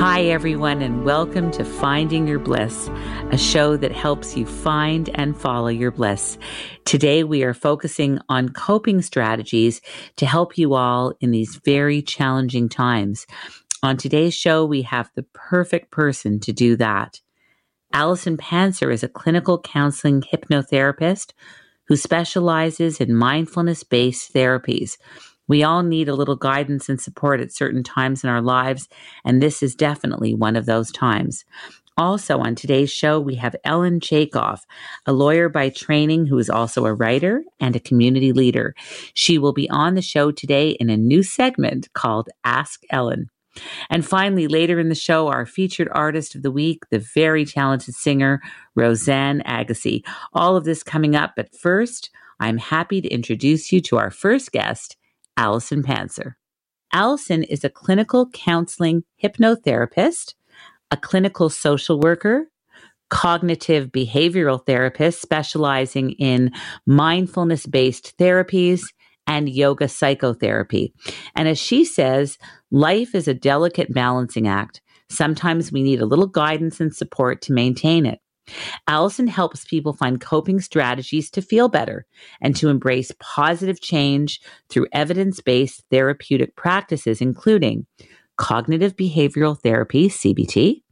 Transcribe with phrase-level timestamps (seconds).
[0.00, 2.88] Hi, everyone, and welcome to Finding Your Bliss,
[3.32, 6.38] a show that helps you find and follow your bliss.
[6.86, 9.82] Today, we are focusing on coping strategies
[10.16, 13.26] to help you all in these very challenging times.
[13.82, 17.20] On today's show, we have the perfect person to do that.
[17.92, 21.34] Allison Panzer is a clinical counseling hypnotherapist
[21.88, 24.96] who specializes in mindfulness based therapies.
[25.50, 28.88] We all need a little guidance and support at certain times in our lives,
[29.24, 31.44] and this is definitely one of those times.
[31.96, 34.60] Also, on today's show, we have Ellen Chaikoff,
[35.06, 38.76] a lawyer by training who is also a writer and a community leader.
[39.14, 43.28] She will be on the show today in a new segment called Ask Ellen.
[43.90, 47.96] And finally, later in the show, our featured artist of the week, the very talented
[47.96, 48.40] singer,
[48.76, 50.04] Roseanne Agassi.
[50.32, 54.52] All of this coming up, but first, I'm happy to introduce you to our first
[54.52, 54.96] guest,
[55.40, 56.34] Allison Panzer.
[56.92, 60.34] Allison is a clinical counseling hypnotherapist,
[60.90, 62.48] a clinical social worker,
[63.08, 66.52] cognitive behavioral therapist specializing in
[66.86, 68.82] mindfulness based therapies
[69.26, 70.92] and yoga psychotherapy.
[71.34, 72.36] And as she says,
[72.70, 74.82] life is a delicate balancing act.
[75.08, 78.20] Sometimes we need a little guidance and support to maintain it.
[78.86, 82.06] Allison helps people find coping strategies to feel better
[82.40, 87.86] and to embrace positive change through evidence based therapeutic practices, including
[88.36, 90.82] cognitive behavioral therapy, CBT,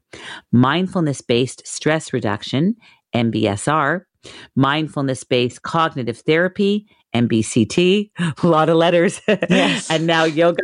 [0.53, 2.77] mindfulness based stress reduction,
[3.15, 4.03] MBSR,
[4.55, 9.91] mindfulness based cognitive therapy, MBCT, a lot of letters, yes.
[9.91, 10.63] and now yoga,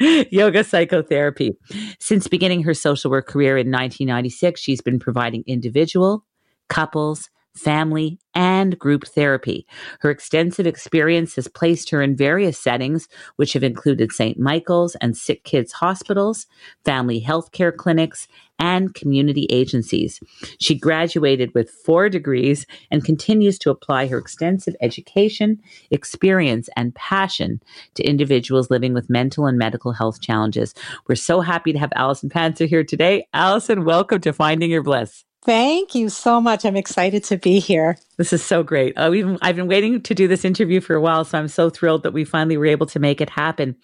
[0.30, 1.52] yoga psychotherapy.
[2.00, 6.24] Since beginning her social work career in 1996, she's been providing individual,
[6.68, 9.66] couples, family, and group therapy.
[10.00, 14.38] Her extensive experience has placed her in various settings, which have included St.
[14.38, 16.46] Michael's and Sick Kids hospitals,
[16.84, 20.20] family health care clinics, and community agencies.
[20.58, 25.60] She graduated with four degrees and continues to apply her extensive education,
[25.90, 27.60] experience, and passion
[27.94, 30.74] to individuals living with mental and medical health challenges.
[31.08, 33.26] We're so happy to have Allison Panzer here today.
[33.32, 35.24] Allison, welcome to Finding Your Bliss.
[35.48, 36.66] Thank you so much.
[36.66, 37.96] I'm excited to be here.
[38.18, 38.92] This is so great.
[38.98, 39.10] Uh,
[39.40, 42.12] I've been waiting to do this interview for a while, so I'm so thrilled that
[42.12, 43.74] we finally were able to make it happen.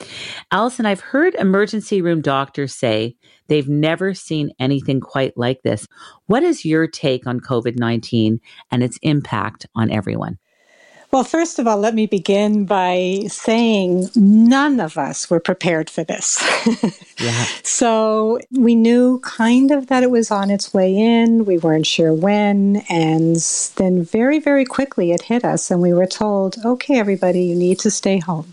[0.52, 3.16] Allison, I've heard emergency room doctors say
[3.48, 5.88] they've never seen anything quite like this.
[6.26, 10.36] What is your take on COVID 19 and its impact on everyone?
[11.14, 16.02] Well, first of all, let me begin by saying none of us were prepared for
[16.02, 16.42] this.
[17.20, 17.44] yeah.
[17.62, 21.44] So we knew kind of that it was on its way in.
[21.44, 22.82] We weren't sure when.
[22.88, 23.36] And
[23.76, 27.78] then very, very quickly it hit us, and we were told, okay, everybody, you need
[27.78, 28.52] to stay home.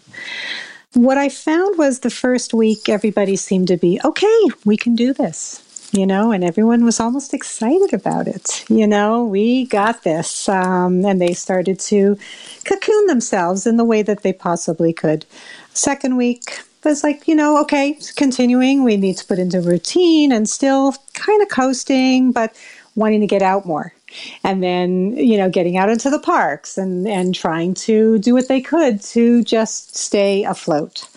[0.94, 5.14] What I found was the first week, everybody seemed to be, okay, we can do
[5.14, 8.64] this you know, and everyone was almost excited about it.
[8.70, 10.48] You know, we got this.
[10.48, 12.18] Um, and they started to
[12.64, 15.26] cocoon themselves in the way that they possibly could.
[15.74, 18.84] Second week was like, you know, okay, continuing.
[18.84, 22.56] We need to put into routine and still kind of coasting, but
[22.96, 23.94] wanting to get out more.
[24.44, 28.48] And then, you know, getting out into the parks and, and trying to do what
[28.48, 31.08] they could to just stay afloat.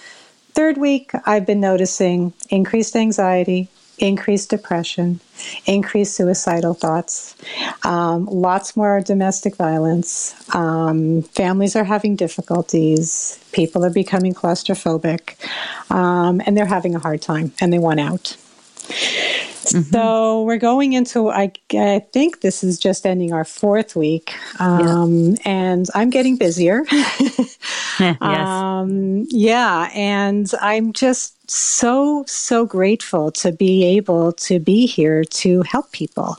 [0.53, 3.69] Third week, I've been noticing increased anxiety,
[3.99, 5.21] increased depression,
[5.66, 7.37] increased suicidal thoughts,
[7.84, 10.34] um, lots more domestic violence.
[10.55, 13.38] Um, families are having difficulties.
[13.53, 15.37] People are becoming claustrophobic,
[15.91, 18.37] um, and they're having a hard time, and they want out.
[19.65, 19.81] Mm-hmm.
[19.93, 25.31] So we're going into, I, I, think this is just ending our fourth week, um,
[25.31, 25.37] yeah.
[25.47, 26.85] and I'm getting busier.
[27.99, 28.20] yes.
[28.20, 35.62] Um, yeah, and I'm just so, so grateful to be able to be here to
[35.62, 36.38] help people.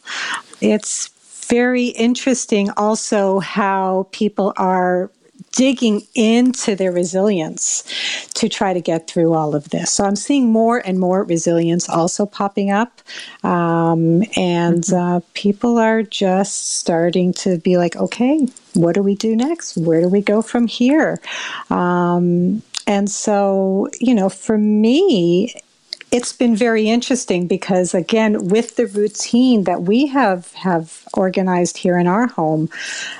[0.61, 1.09] It's
[1.47, 5.11] very interesting also how people are
[5.55, 7.83] digging into their resilience
[8.33, 9.89] to try to get through all of this.
[9.91, 13.01] So I'm seeing more and more resilience also popping up.
[13.43, 14.95] Um, and mm-hmm.
[14.95, 19.77] uh, people are just starting to be like, okay, what do we do next?
[19.77, 21.21] Where do we go from here?
[21.69, 25.53] Um, and so, you know, for me,
[26.11, 31.97] it's been very interesting because again with the routine that we have have organized here
[31.97, 32.69] in our home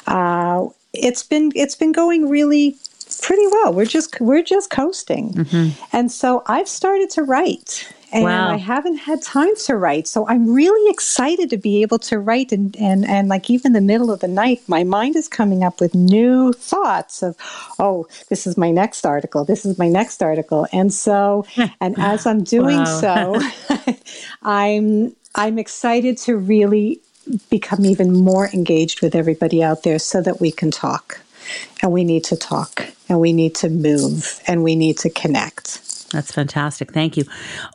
[0.08, 2.78] uh, it's been it's been going really
[3.22, 3.74] pretty well.
[3.74, 5.34] We're just we're just coasting.
[5.34, 5.96] Mm-hmm.
[5.96, 8.52] and so i've started to write and wow.
[8.52, 10.07] I haven't had time to write.
[10.07, 13.81] So I'm really excited to be able to write and, and, and like even the
[13.81, 17.36] middle of the night, my mind is coming up with new thoughts of,
[17.80, 20.68] oh, this is my next article, this is my next article.
[20.72, 21.46] And so,
[21.81, 23.42] and as I'm doing so,
[24.44, 27.01] I'm I'm excited to really
[27.50, 31.19] become even more engaged with everybody out there so that we can talk.
[31.81, 35.95] And we need to talk and we need to move and we need to connect.
[36.12, 36.94] That's fantastic.
[36.94, 37.25] Thank you.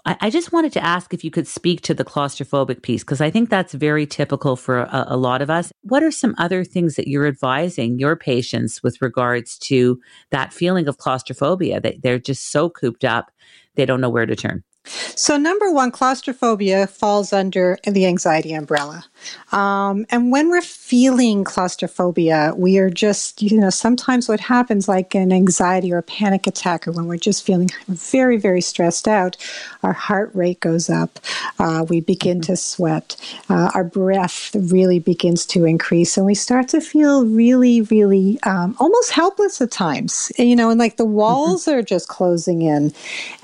[0.06, 3.20] I, I, just wanted to ask if you could speak to the claustrophobic piece, because
[3.20, 5.72] I think that's very typical for a, a, lot of us.
[5.82, 10.00] What are some other things that you're advising your patients with regards to
[10.30, 13.32] that feeling of claustrophobia that they're just so cooped up,
[13.74, 14.62] they don't know where to turn?
[14.84, 19.04] So, number one, claustrophobia falls under the anxiety umbrella.
[19.52, 25.14] Um, and when we're feeling claustrophobia, we are just, you know, sometimes what happens, like
[25.14, 29.36] an anxiety or a panic attack, or when we're just feeling very, very stressed out,
[29.82, 31.18] our heart rate goes up,
[31.58, 32.52] uh, we begin mm-hmm.
[32.52, 33.16] to sweat,
[33.48, 38.76] uh, our breath really begins to increase, and we start to feel really, really um,
[38.78, 41.14] almost helpless at times, you know, and like the mm-hmm.
[41.14, 41.78] walls mm-hmm.
[41.78, 42.92] are just closing in.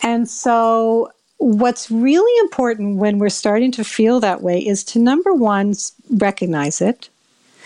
[0.03, 5.33] And so, what's really important when we're starting to feel that way is to number
[5.33, 5.75] one,
[6.11, 7.09] recognize it.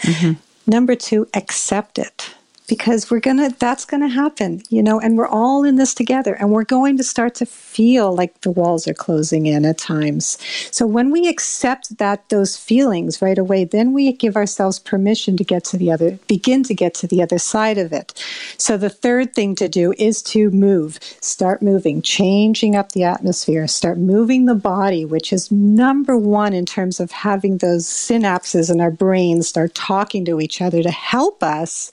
[0.03, 0.33] Mm-hmm.
[0.67, 2.35] Number two, accept it
[2.71, 6.51] because we're gonna that's gonna happen you know and we're all in this together and
[6.51, 10.39] we're going to start to feel like the walls are closing in at times.
[10.71, 15.45] So when we accept that those feelings right away then we give ourselves permission to
[15.45, 18.25] get to the other begin to get to the other side of it.
[18.57, 21.01] So the third thing to do is to move.
[21.21, 23.67] Start moving changing up the atmosphere.
[23.67, 28.81] Start moving the body which is number one in terms of having those synapses in
[28.81, 31.91] our brains start talking to each other to help us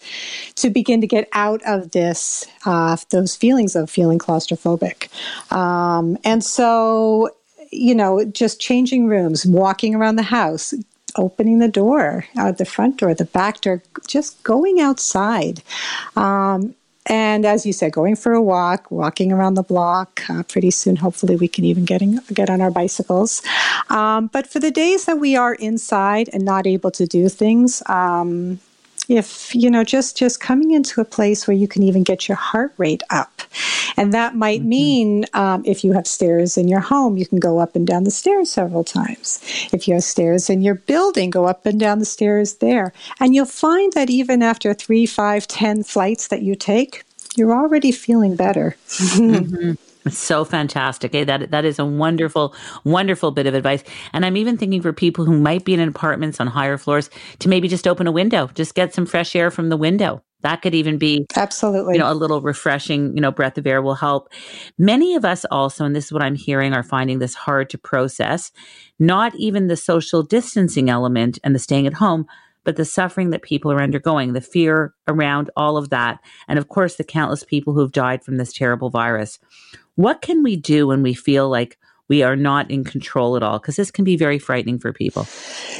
[0.55, 5.09] to to begin to get out of this, uh, those feelings of feeling claustrophobic.
[5.51, 7.29] Um, and so,
[7.71, 10.73] you know, just changing rooms, walking around the house,
[11.15, 15.63] opening the door, uh, the front door, the back door, just going outside.
[16.15, 16.75] Um,
[17.09, 20.29] and as you said, going for a walk, walking around the block.
[20.29, 23.41] Uh, pretty soon, hopefully, we can even getting, get on our bicycles.
[23.89, 27.81] Um, but for the days that we are inside and not able to do things,
[27.85, 28.59] um,
[29.07, 32.35] if you know just just coming into a place where you can even get your
[32.35, 33.41] heart rate up
[33.95, 34.69] and that might mm-hmm.
[34.69, 38.03] mean um, if you have stairs in your home you can go up and down
[38.03, 39.39] the stairs several times
[39.71, 43.33] if you have stairs in your building go up and down the stairs there and
[43.33, 47.03] you'll find that even after three five ten flights that you take
[47.35, 49.73] you're already feeling better mm-hmm.
[50.09, 51.13] So fantastic.
[51.13, 53.83] Hey, that that is a wonderful, wonderful bit of advice.
[54.13, 57.09] And I'm even thinking for people who might be in apartments on higher floors
[57.39, 60.21] to maybe just open a window, just get some fresh air from the window.
[60.41, 63.81] That could even be absolutely, you know, a little refreshing, you know, breath of air
[63.81, 64.29] will help.
[64.77, 67.77] Many of us also, and this is what I'm hearing, are finding this hard to
[67.77, 68.51] process.
[68.99, 72.27] Not even the social distancing element and the staying at home,
[72.63, 76.67] but the suffering that people are undergoing, the fear around all of that, and of
[76.67, 79.39] course, the countless people who've died from this terrible virus.
[79.97, 81.77] What can we do when we feel like
[82.07, 83.57] we are not in control at all?
[83.57, 85.23] Because this can be very frightening for people.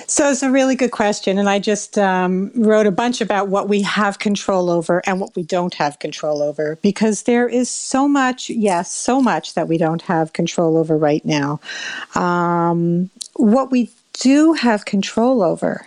[0.07, 1.37] So it's a really good question.
[1.37, 5.35] And I just um, wrote a bunch about what we have control over and what
[5.35, 9.77] we don't have control over because there is so much, yes, so much that we
[9.77, 11.59] don't have control over right now.
[12.15, 15.85] Um, what we do have control over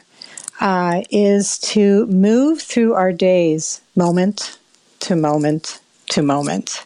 [0.60, 4.56] uh, is to move through our days moment
[5.00, 5.80] to moment
[6.10, 6.84] to moment.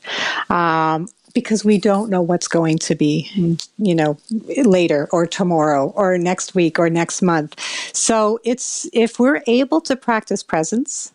[0.51, 4.17] Um, because we don't know what's going to be, you know,
[4.65, 7.59] later or tomorrow or next week or next month.
[7.93, 11.13] So it's if we're able to practice presence,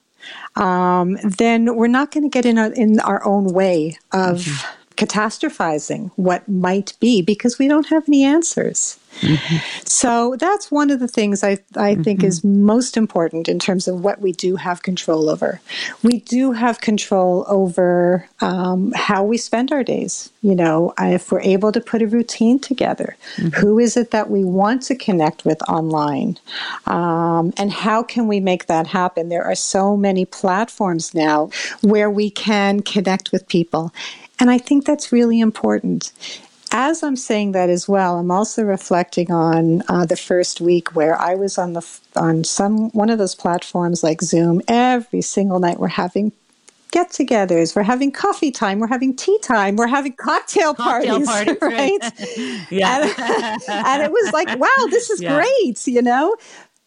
[0.58, 4.40] um, then we're not going to get in our, in our own way of.
[4.40, 9.00] Mm-hmm catastrophizing what might be because we don't have any answers.
[9.22, 9.58] Mm-hmm.
[9.86, 12.04] So that's one of the things I, I mm-hmm.
[12.04, 15.62] think is most important in terms of what we do have control over.
[16.04, 20.30] We do have control over um, how we spend our days.
[20.42, 23.60] You know, if we're able to put a routine together, mm-hmm.
[23.60, 26.38] who is it that we want to connect with online?
[26.86, 29.30] Um, and how can we make that happen?
[29.30, 31.50] There are so many platforms now
[31.82, 33.92] where we can connect with people
[34.40, 36.12] and I think that's really important.
[36.72, 41.20] As I'm saying that as well, I'm also reflecting on uh, the first week where
[41.20, 45.80] I was on the on some one of those platforms like Zoom every single night.
[45.80, 46.32] We're having
[46.92, 51.58] get togethers, we're having coffee time, we're having tea time, we're having cocktail, cocktail parties,
[51.58, 51.98] parties, right?
[52.02, 52.68] right?
[52.72, 53.04] yeah.
[53.04, 55.36] And, and, it was like, wow, this is yeah.
[55.36, 56.36] great, you know?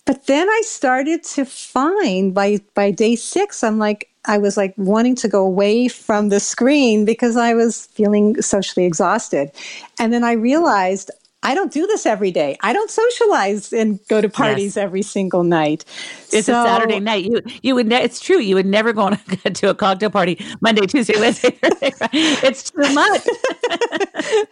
[0.05, 4.75] But then I started to find by by day 6 I'm like I was like
[4.77, 9.51] wanting to go away from the screen because I was feeling socially exhausted.
[9.99, 11.11] And then I realized
[11.45, 12.57] I don't do this every day.
[12.61, 14.77] I don't socialize and go to parties yes.
[14.77, 15.85] every single night.
[16.33, 17.25] It's so, a Saturday night.
[17.25, 18.39] You you would ne- it's true.
[18.39, 21.59] You would never go on a, to a cocktail party Monday, Tuesday, Wednesday.
[21.63, 23.27] it's too much.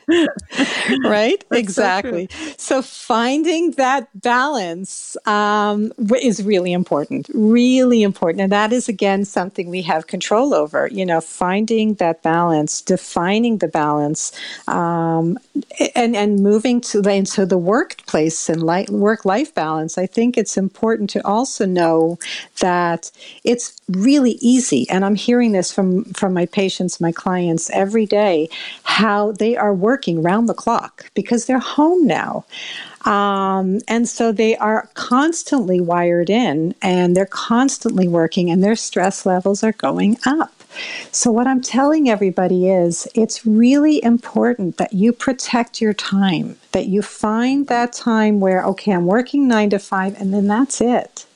[1.04, 1.44] right?
[1.48, 2.28] That's exactly.
[2.56, 7.30] So, so, finding that balance um, is really important.
[7.32, 10.88] Really important, and that is again something we have control over.
[10.88, 14.32] You know, finding that balance, defining the balance,
[14.66, 15.38] um,
[15.94, 21.10] and and moving into into the workplace and work life balance, I think it's important
[21.10, 22.18] to also know
[22.60, 23.10] that
[23.44, 24.88] it's really easy.
[24.88, 28.48] And I'm hearing this from, from my patients, my clients every day,
[28.84, 32.44] how they are working round the clock because they're home now.
[33.04, 39.24] Um, and so they are constantly wired in and they're constantly working and their stress
[39.24, 40.52] levels are going up.
[41.12, 46.86] So, what I'm telling everybody is it's really important that you protect your time, that
[46.86, 51.26] you find that time where, okay, I'm working nine to five, and then that's it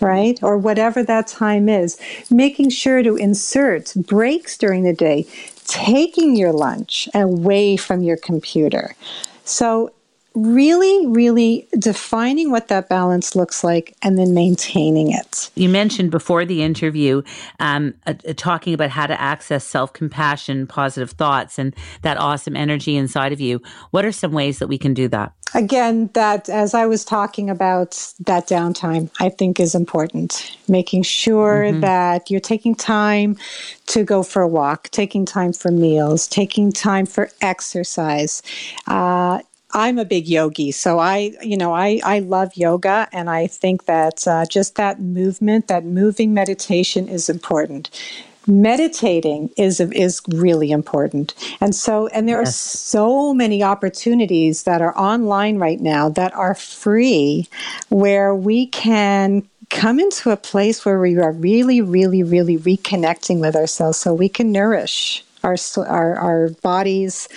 [0.00, 0.42] right?
[0.42, 1.98] Or whatever that time is.
[2.30, 5.26] Making sure to insert breaks during the day,
[5.66, 8.94] taking your lunch away from your computer.
[9.44, 9.92] So
[10.34, 15.50] really, really defining what that balance looks like and then maintaining it.
[15.54, 17.22] You mentioned before the interview
[17.58, 22.96] um, uh, talking about how to access self compassion, positive thoughts, and that awesome energy
[22.96, 23.60] inside of you.
[23.90, 25.32] What are some ways that we can do that?
[25.52, 30.56] Again, that as I was talking about, that downtime I think is important.
[30.68, 31.80] Making sure mm-hmm.
[31.80, 33.36] that you're taking time
[33.86, 38.42] to go for a walk, taking time for meals, taking time for exercise.
[38.86, 39.40] Uh,
[39.72, 43.84] I'm a big yogi, so I, you know, I, I love yoga, and I think
[43.84, 47.90] that uh, just that movement, that moving meditation is important.
[48.46, 52.48] Meditating is is really important, and so and there yes.
[52.48, 57.48] are so many opportunities that are online right now that are free,
[57.90, 63.54] where we can come into a place where we are really, really, really reconnecting with
[63.54, 67.28] ourselves, so we can nourish our, our, our bodies,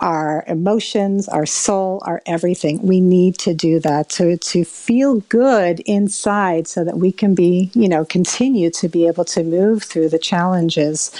[0.00, 2.82] our emotions, our soul, our everything.
[2.82, 7.70] We need to do that to, to feel good inside so that we can be,
[7.74, 11.10] you know, continue to be able to move through the challenges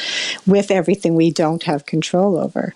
[0.47, 2.75] with everything we don't have control over.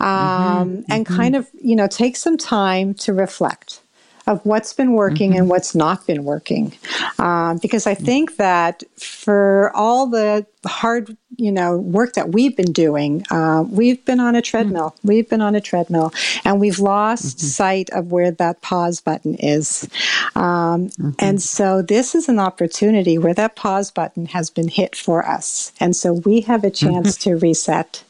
[0.00, 1.16] Um, mm-hmm, and mm-hmm.
[1.16, 3.80] kind of, you know, take some time to reflect
[4.26, 5.40] of what's been working mm-hmm.
[5.40, 6.72] and what's not been working.
[7.18, 12.72] Um, because I think that for all the hard, you know, work that we've been
[12.72, 14.90] doing, uh, we've been on a treadmill.
[14.90, 15.08] Mm-hmm.
[15.08, 16.12] We've been on a treadmill,
[16.44, 17.46] and we've lost mm-hmm.
[17.46, 19.88] sight of where that pause button is.
[20.34, 21.10] Um, mm-hmm.
[21.18, 25.72] and so this is an opportunity where that pause button has been hit for us,
[25.80, 27.30] and so we have a chance mm-hmm.
[27.30, 28.04] to reset.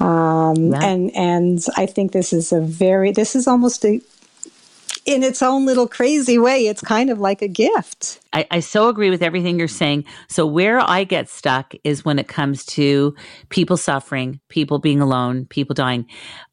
[0.00, 0.84] Um, yeah.
[0.84, 4.02] and and I think this is a very this is almost a
[5.06, 8.20] in its own little crazy way, it's kind of like a gift.
[8.32, 10.04] I, I, so agree with everything you're saying.
[10.28, 13.14] So, where I get stuck is when it comes to
[13.48, 16.06] people suffering, people being alone, people dying.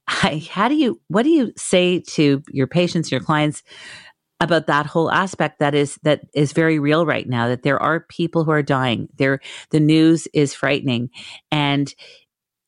[0.07, 3.63] I, how do you, what do you say to your patients, your clients?
[4.39, 8.01] about that whole aspect that is that is very real right now that there are
[8.01, 11.09] people who are dying there the news is frightening
[11.49, 11.95] and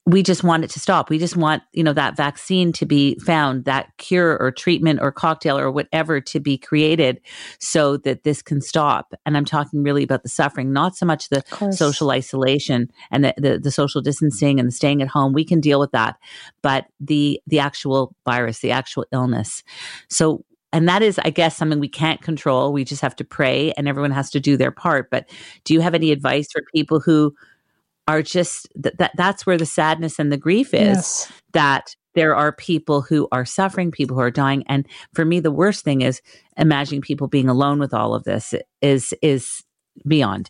[0.08, 1.10] we just want it to stop.
[1.10, 5.12] We just want, you know, that vaccine to be found, that cure or treatment or
[5.12, 7.20] cocktail or whatever to be created
[7.60, 9.16] so that this can stop.
[9.26, 13.34] And I'm talking really about the suffering, not so much the social isolation and the,
[13.38, 15.34] the, the, social distancing and the staying at home.
[15.34, 16.18] We can deal with that,
[16.62, 19.64] but the, the actual virus, the actual illness.
[20.08, 22.74] So and that is, I guess, something we can't control.
[22.74, 25.10] We just have to pray and everyone has to do their part.
[25.10, 25.30] But
[25.64, 27.34] do you have any advice for people who
[28.08, 31.32] are just that, that that's where the sadness and the grief is yes.
[31.54, 34.64] that there are people who are suffering, people who are dying.
[34.68, 36.22] And for me, the worst thing is
[36.58, 39.64] imagining people being alone with all of this is, is
[40.08, 40.50] beyond.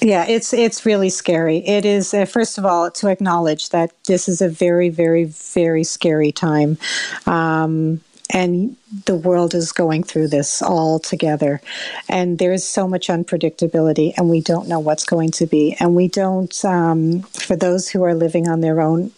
[0.00, 1.58] Yeah, it's it's really scary.
[1.58, 5.84] It is uh, first of all to acknowledge that this is a very, very, very
[5.84, 6.78] scary time.
[7.26, 8.00] Um,
[8.32, 11.60] and the world is going through this all together.
[12.08, 15.76] And there is so much unpredictability and we don't know what's going to be.
[15.80, 19.12] And we don't um, for those who are living on their own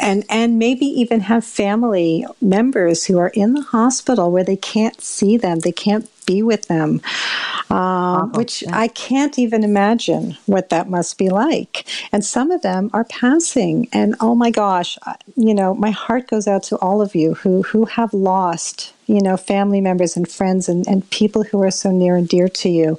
[0.00, 5.00] and and maybe even have family members who are in the hospital where they can't
[5.00, 7.00] see them they can't be with them,
[7.70, 8.78] um, which yeah.
[8.78, 11.88] I can't even imagine what that must be like.
[12.12, 13.88] And some of them are passing.
[13.94, 14.98] And oh my gosh,
[15.36, 19.22] you know, my heart goes out to all of you who, who have lost you
[19.22, 22.68] know, family members and friends and, and people who are so near and dear to
[22.68, 22.98] you.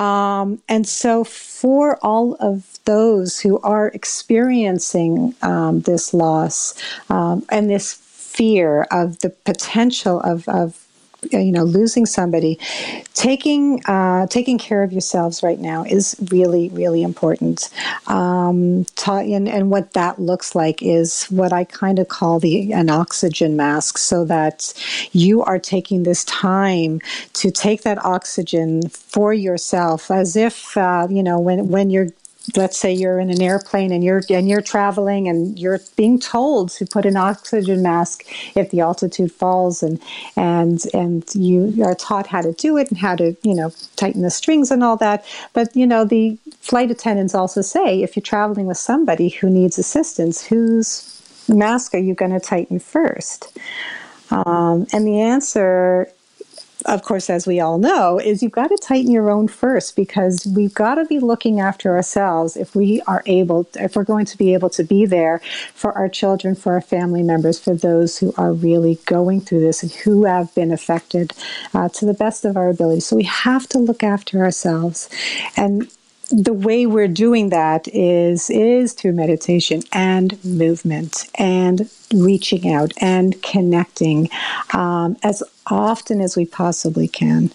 [0.00, 6.74] Um, and so, for all of those who are experiencing um, this loss
[7.10, 10.82] um, and this fear of the potential of, of
[11.30, 12.58] you know losing somebody
[13.14, 17.70] taking uh, taking care of yourselves right now is really really important.
[18.06, 22.72] Um, ta- and, and what that looks like is what I kind of call the
[22.72, 24.74] an oxygen mask so that
[25.12, 27.00] you are taking this time
[27.34, 32.08] to take that oxygen for yourself as if uh, you know when when you're
[32.56, 36.70] let's say you're in an airplane and you're and you're traveling and you're being told
[36.70, 38.24] to put an oxygen mask
[38.56, 40.00] if the altitude falls and
[40.36, 44.22] and and you are taught how to do it and how to you know tighten
[44.22, 45.24] the strings and all that.
[45.52, 49.78] But you know the flight attendants also say if you're traveling with somebody who needs
[49.78, 51.08] assistance whose
[51.48, 53.56] mask are you going to tighten first?
[54.30, 56.08] Um, and the answer
[56.86, 60.46] of course, as we all know, is you've got to tighten your own first because
[60.46, 64.38] we've got to be looking after ourselves if we are able, if we're going to
[64.38, 65.40] be able to be there
[65.74, 69.82] for our children, for our family members, for those who are really going through this
[69.82, 71.32] and who have been affected
[71.74, 73.00] uh, to the best of our ability.
[73.00, 75.08] So we have to look after ourselves.
[75.56, 75.90] And
[76.32, 83.40] the way we're doing that is is through meditation and movement and reaching out and
[83.42, 84.30] connecting
[84.72, 87.50] um, as often as we possibly can.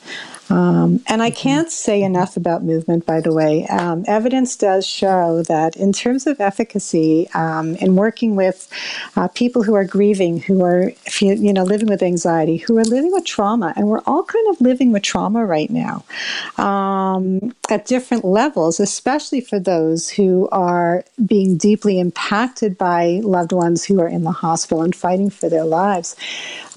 [0.50, 3.66] Um, and I can't say enough about movement, by the way.
[3.68, 8.70] Um, evidence does show that, in terms of efficacy, um, in working with
[9.16, 13.12] uh, people who are grieving, who are you know living with anxiety, who are living
[13.12, 16.04] with trauma, and we're all kind of living with trauma right now
[16.58, 23.84] um, at different levels, especially for those who are being deeply impacted by loved ones
[23.84, 26.16] who are in the hospital and fighting for their lives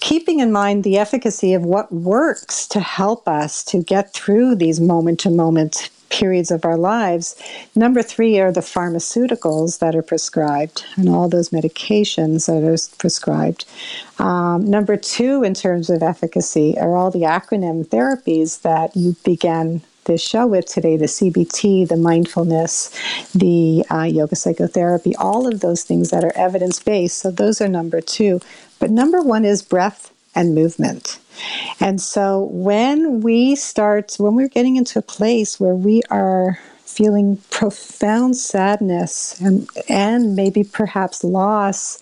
[0.01, 4.81] keeping in mind the efficacy of what works to help us to get through these
[4.81, 7.41] moment to moment periods of our lives.
[7.75, 13.65] Number three are the pharmaceuticals that are prescribed and all those medications that are prescribed.
[14.19, 19.83] Um, number two, in terms of efficacy, are all the acronym therapies that you began
[20.05, 22.91] this show with today the CBT, the mindfulness,
[23.33, 27.19] the uh, yoga psychotherapy, all of those things that are evidence based.
[27.19, 28.41] So, those are number two.
[28.79, 31.19] But number one is breath and movement.
[31.81, 37.39] And so when we start, when we're getting into a place where we are feeling
[37.51, 41.99] profound sadness and, and maybe perhaps loss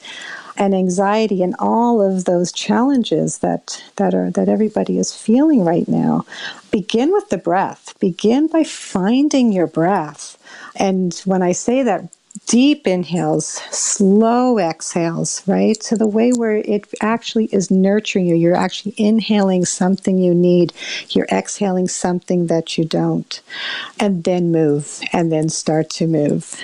[0.56, 5.86] and anxiety and all of those challenges that, that are that everybody is feeling right
[5.86, 6.24] now,
[6.72, 7.94] begin with the breath.
[8.00, 10.36] Begin by finding your breath.
[10.74, 12.10] And when I say that
[12.46, 15.82] deep inhales, slow exhales, right?
[15.82, 18.34] So the way where it actually is nurturing you.
[18.34, 20.72] You're actually inhaling something you need,
[21.10, 23.40] you're exhaling something that you don't.
[23.98, 26.62] And then move, and then start to move.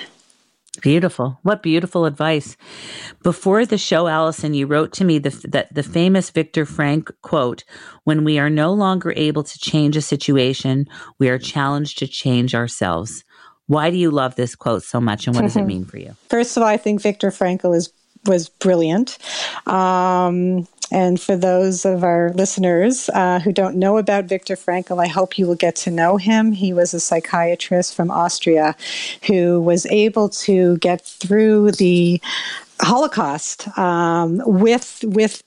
[0.81, 1.39] Beautiful.
[1.41, 2.57] What beautiful advice.
[3.23, 7.63] Before the show, Allison, you wrote to me the, that the famous Viktor Frankl quote,
[8.03, 10.85] when we are no longer able to change a situation,
[11.17, 13.23] we are challenged to change ourselves.
[13.67, 16.15] Why do you love this quote so much, and what does it mean for you?
[16.29, 17.91] First of all, I think Viktor Frankl is
[18.27, 19.17] was brilliant.
[19.67, 25.07] Um, and for those of our listeners uh, who don't know about Viktor Frankl, I
[25.07, 26.51] hope you will get to know him.
[26.51, 28.75] He was a psychiatrist from Austria
[29.25, 32.21] who was able to get through the
[32.81, 35.43] Holocaust um, with with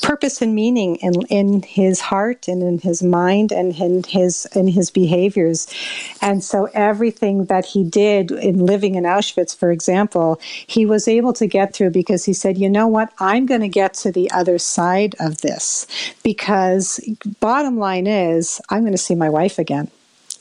[0.00, 4.68] purpose and meaning in in his heart and in his mind and in his in
[4.68, 5.66] his behaviors,
[6.22, 11.32] and so everything that he did in living in Auschwitz, for example, he was able
[11.32, 14.30] to get through because he said, you know what, I'm going to get to the
[14.30, 15.86] other side of this
[16.22, 17.00] because
[17.40, 19.90] bottom line is I'm going to see my wife again.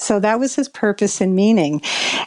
[0.04, 1.82] So that was his purpose and meaning.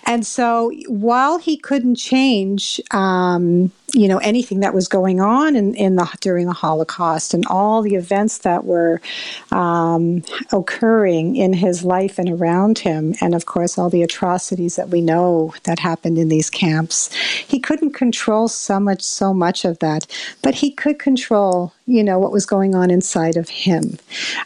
[0.07, 5.75] And so while he couldn't change, um, you know, anything that was going on in,
[5.75, 9.01] in the during the Holocaust and all the events that were
[9.53, 14.89] um, occurring in his life and around him, and of course all the atrocities that
[14.89, 17.13] we know that happened in these camps,
[17.47, 20.07] he couldn't control so much so much of that,
[20.43, 23.97] but he could control you know, what was going on inside of him.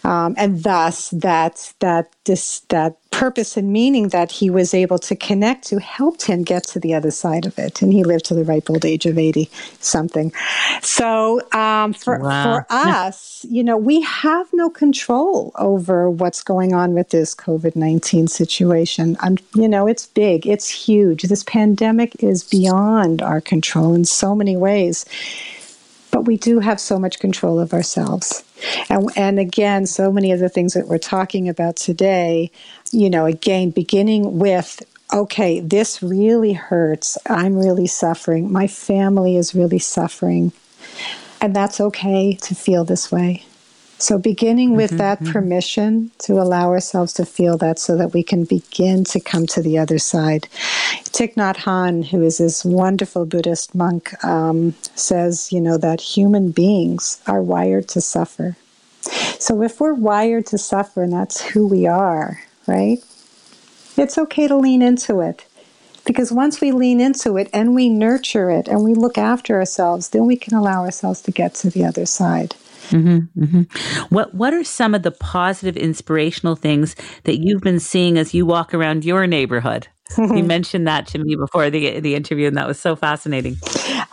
[0.04, 5.16] Um, and thus that, that, this, that purpose and meaning that he was able to
[5.16, 7.80] connect to helped him get to the other side of it.
[7.80, 9.50] And he lived to the ripe old age of 80
[9.80, 10.32] something.
[10.82, 12.44] So um, for, wow.
[12.44, 17.74] for us, you know, we have no control over what's going on with this COVID
[17.74, 19.16] 19 situation.
[19.22, 21.22] And, you know, it's big, it's huge.
[21.22, 25.06] This pandemic is beyond our control in so many ways.
[26.10, 28.44] But we do have so much control of ourselves.
[28.88, 32.50] And, and again, so many of the things that we're talking about today,
[32.92, 37.18] you know, again, beginning with okay, this really hurts.
[37.28, 38.52] I'm really suffering.
[38.52, 40.52] My family is really suffering.
[41.40, 43.44] And that's okay to feel this way.
[44.00, 45.32] So, beginning with mm-hmm, that mm-hmm.
[45.32, 49.60] permission to allow ourselves to feel that so that we can begin to come to
[49.60, 50.48] the other side.
[51.12, 56.50] Thich Nhat Hanh, who is this wonderful Buddhist monk, um, says, you know, that human
[56.50, 58.56] beings are wired to suffer.
[59.38, 63.04] So, if we're wired to suffer and that's who we are, right,
[63.98, 65.44] it's okay to lean into it.
[66.06, 70.08] Because once we lean into it and we nurture it and we look after ourselves,
[70.08, 72.54] then we can allow ourselves to get to the other side.
[72.90, 74.14] Mm-hmm, mm-hmm.
[74.14, 78.46] What What are some of the positive, inspirational things that you've been seeing as you
[78.46, 79.88] walk around your neighborhood?
[80.18, 83.56] you mentioned that to me before the the interview, and that was so fascinating.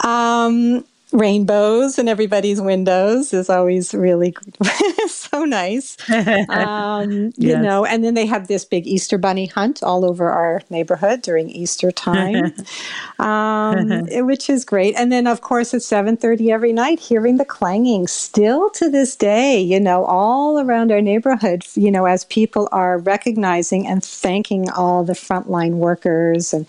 [0.03, 4.35] Um, rainbows in everybody's windows is always really
[5.07, 5.97] so nice.
[6.09, 7.57] Um, yes.
[7.57, 11.21] You know, and then they have this big Easter bunny hunt all over our neighborhood
[11.21, 12.53] during Easter time,
[13.19, 14.95] um, which is great.
[14.95, 19.15] And then, of course, at seven thirty every night, hearing the clanging still to this
[19.15, 19.59] day.
[19.59, 21.63] You know, all around our neighborhood.
[21.75, 26.67] You know, as people are recognizing and thanking all the frontline workers and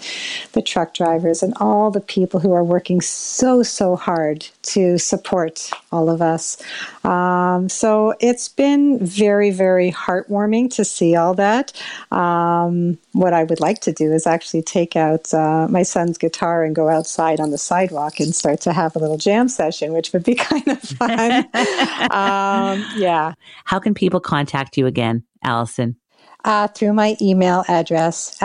[0.52, 4.98] the truck drivers and all the people who are working so so hard hard to
[4.98, 6.62] support all of us.
[7.04, 11.72] Um, so it's been very, very heartwarming to see all that.
[12.10, 16.62] Um, what I would like to do is actually take out uh, my son's guitar
[16.62, 20.12] and go outside on the sidewalk and start to have a little jam session, which
[20.12, 21.44] would be kind of fun.
[22.10, 23.32] um, yeah.
[23.64, 25.96] How can people contact you again, Allison?
[26.44, 28.36] Uh, through my email address,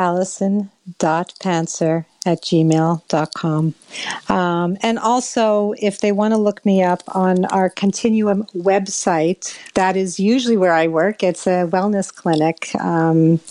[1.02, 3.76] allison.pantzer at gmail.com.
[4.30, 9.98] Um, and also, if they want to look me up on our Continuum website, that
[9.98, 11.22] is usually where I work.
[11.22, 12.74] It's a wellness clinic.
[12.80, 13.42] Um,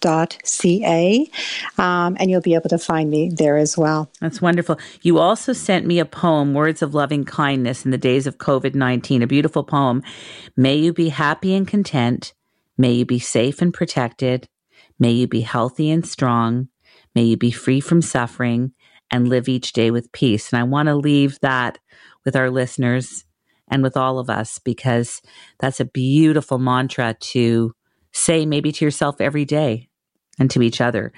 [0.43, 1.31] ca,
[1.77, 4.10] um, and you'll be able to find me there as well.
[4.21, 4.77] That's wonderful.
[5.01, 8.76] You also sent me a poem, Words of Loving Kindness in the Days of COVID
[8.76, 10.04] 19, a beautiful poem.
[10.56, 12.34] May you be happy and content.
[12.78, 14.48] May you be safe and protected.
[15.00, 16.69] May you be healthy and strong.
[17.13, 18.74] May you be free from suffering
[19.12, 20.52] and live each day with peace.
[20.52, 21.80] And I want to leave that
[22.24, 23.24] with our listeners
[23.67, 25.21] and with all of us because
[25.60, 27.74] that's a beautiful mantra to
[28.12, 29.89] say maybe to yourself every day
[30.39, 31.12] and to each other.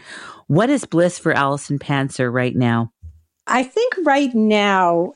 [0.48, 2.92] What is bliss for Allison Panzer right now?
[3.46, 5.14] I think right now,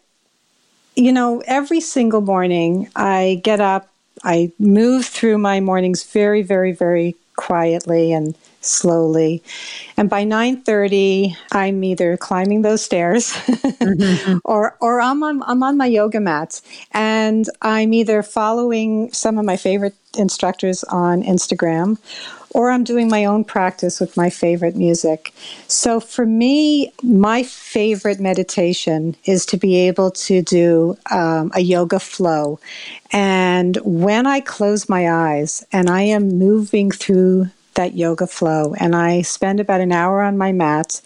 [0.96, 3.90] you know, every single morning I get up,
[4.24, 9.42] I move through my mornings very, very, very quietly and slowly.
[9.98, 14.38] And by 9:30, I'm either climbing those stairs mm-hmm.
[14.46, 19.46] or or I'm on, I'm on my yoga mat and I'm either following some of
[19.46, 21.98] my favorite instructors on Instagram
[22.54, 25.34] or I'm doing my own practice with my favorite music.
[25.68, 32.00] So for me, my favorite meditation is to be able to do um, a yoga
[32.00, 32.60] flow.
[33.12, 38.96] And when I close my eyes and I am moving through that yoga flow and
[38.96, 41.02] I spend about an hour on my mat,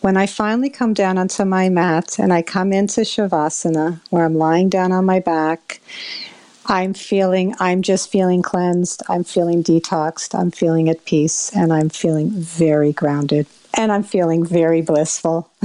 [0.00, 4.36] when I finally come down onto my mat and I come into Shavasana, where I'm
[4.36, 5.80] lying down on my back
[6.68, 9.02] I'm feeling, I'm just feeling cleansed.
[9.08, 10.38] I'm feeling detoxed.
[10.38, 11.54] I'm feeling at peace.
[11.54, 13.46] And I'm feeling very grounded.
[13.76, 15.50] And I'm feeling very blissful.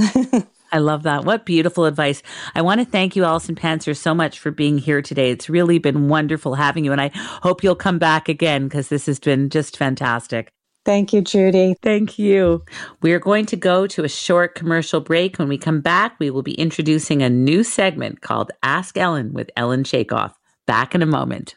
[0.72, 1.24] I love that.
[1.24, 2.22] What beautiful advice.
[2.54, 5.30] I want to thank you, Allison Panzer, so much for being here today.
[5.30, 6.92] It's really been wonderful having you.
[6.92, 10.50] And I hope you'll come back again because this has been just fantastic.
[10.84, 11.76] Thank you, Judy.
[11.82, 12.64] Thank you.
[13.02, 15.38] We are going to go to a short commercial break.
[15.38, 19.50] When we come back, we will be introducing a new segment called Ask Ellen with
[19.56, 20.32] Ellen Chaikoff.
[20.66, 21.56] Back in a moment.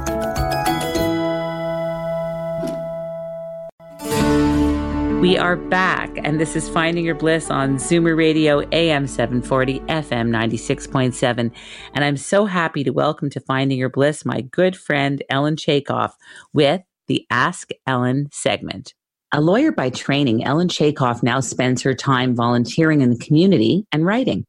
[5.21, 10.29] We are back, and this is Finding Your Bliss on Zoomer Radio AM 740, FM
[10.31, 11.51] 96.7.
[11.93, 16.13] And I'm so happy to welcome to Finding Your Bliss my good friend Ellen Chaikoff
[16.53, 18.95] with the Ask Ellen segment.
[19.31, 24.07] A lawyer by training, Ellen Chaikoff now spends her time volunteering in the community and
[24.07, 24.47] writing.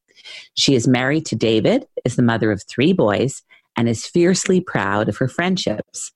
[0.55, 3.43] She is married to David, is the mother of three boys,
[3.77, 6.13] and is fiercely proud of her friendships.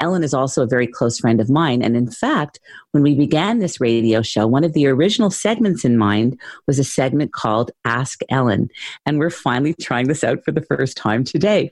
[0.00, 1.82] Ellen is also a very close friend of mine.
[1.82, 2.60] And in fact,
[2.92, 6.84] when we began this radio show, one of the original segments in mind was a
[6.84, 8.68] segment called Ask Ellen.
[9.04, 11.70] And we're finally trying this out for the first time today.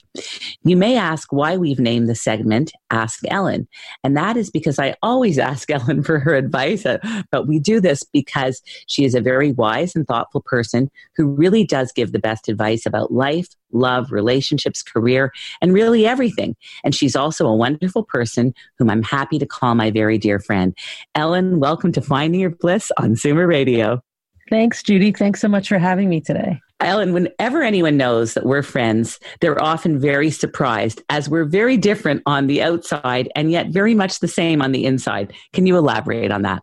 [0.65, 3.69] You may ask why we've named the segment Ask Ellen.
[4.03, 6.85] And that is because I always ask Ellen for her advice.
[6.85, 6.99] Uh,
[7.31, 11.65] but we do this because she is a very wise and thoughtful person who really
[11.65, 16.57] does give the best advice about life, love, relationships, career, and really everything.
[16.85, 20.77] And she's also a wonderful person whom I'm happy to call my very dear friend.
[21.15, 24.01] Ellen, welcome to Finding Your Bliss on Zoomer Radio.
[24.49, 25.13] Thanks, Judy.
[25.13, 26.61] Thanks so much for having me today.
[26.81, 32.23] Ellen, whenever anyone knows that we're friends, they're often very surprised as we're very different
[32.27, 35.33] on the outside and yet very much the same on the inside.
[35.53, 36.63] Can you elaborate on that?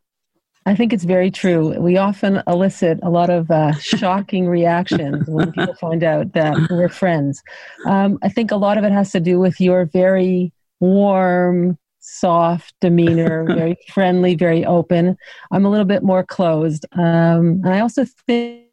[0.65, 1.77] I think it's very true.
[1.79, 6.89] We often elicit a lot of uh, shocking reactions when people find out that we're
[6.89, 7.41] friends.
[7.85, 12.73] Um, I think a lot of it has to do with your very warm, soft
[12.81, 15.17] demeanor, very friendly, very open.
[15.51, 16.85] I'm a little bit more closed.
[16.93, 18.67] Um, and I also think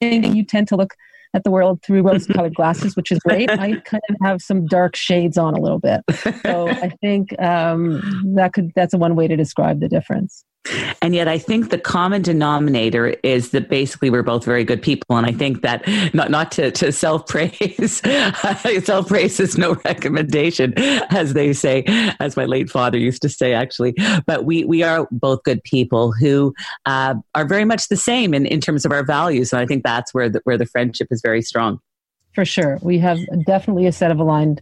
[0.00, 0.94] you tend to look
[1.32, 3.50] at the world through rose colored glasses, which is great.
[3.50, 6.02] I kind of have some dark shades on a little bit.
[6.42, 10.44] So I think um, that could that's one way to describe the difference.
[11.02, 15.16] And yet, I think the common denominator is that basically we're both very good people.
[15.16, 18.00] And I think that not not to, to self praise,
[18.84, 21.84] self praise is no recommendation, as they say,
[22.18, 23.94] as my late father used to say, actually.
[24.26, 26.54] But we we are both good people who
[26.86, 29.52] uh, are very much the same in, in terms of our values.
[29.52, 31.78] And I think that's where the, where the friendship is very strong.
[32.34, 34.60] For sure, we have definitely a set of aligned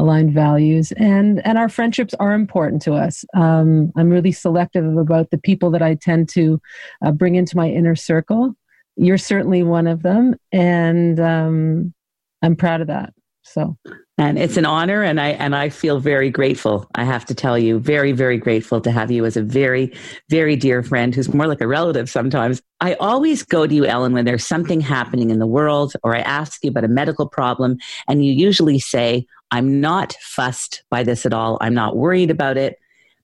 [0.00, 3.24] aligned values and and our friendships are important to us.
[3.34, 6.60] Um, i'm really selective about the people that i tend to
[7.04, 8.54] uh, bring into my inner circle.
[8.96, 11.94] You're certainly one of them and um,
[12.42, 13.76] i'm proud of that so.
[14.18, 16.86] And it's an honor and i and i feel very grateful.
[16.94, 19.92] I have to tell you very very grateful to have you as a very
[20.28, 22.60] very dear friend who's more like a relative sometimes.
[22.80, 26.20] I always go to you ellen when there's something happening in the world or i
[26.20, 31.26] ask you about a medical problem and you usually say I'm not fussed by this
[31.26, 31.58] at all.
[31.60, 32.78] I'm not worried about it.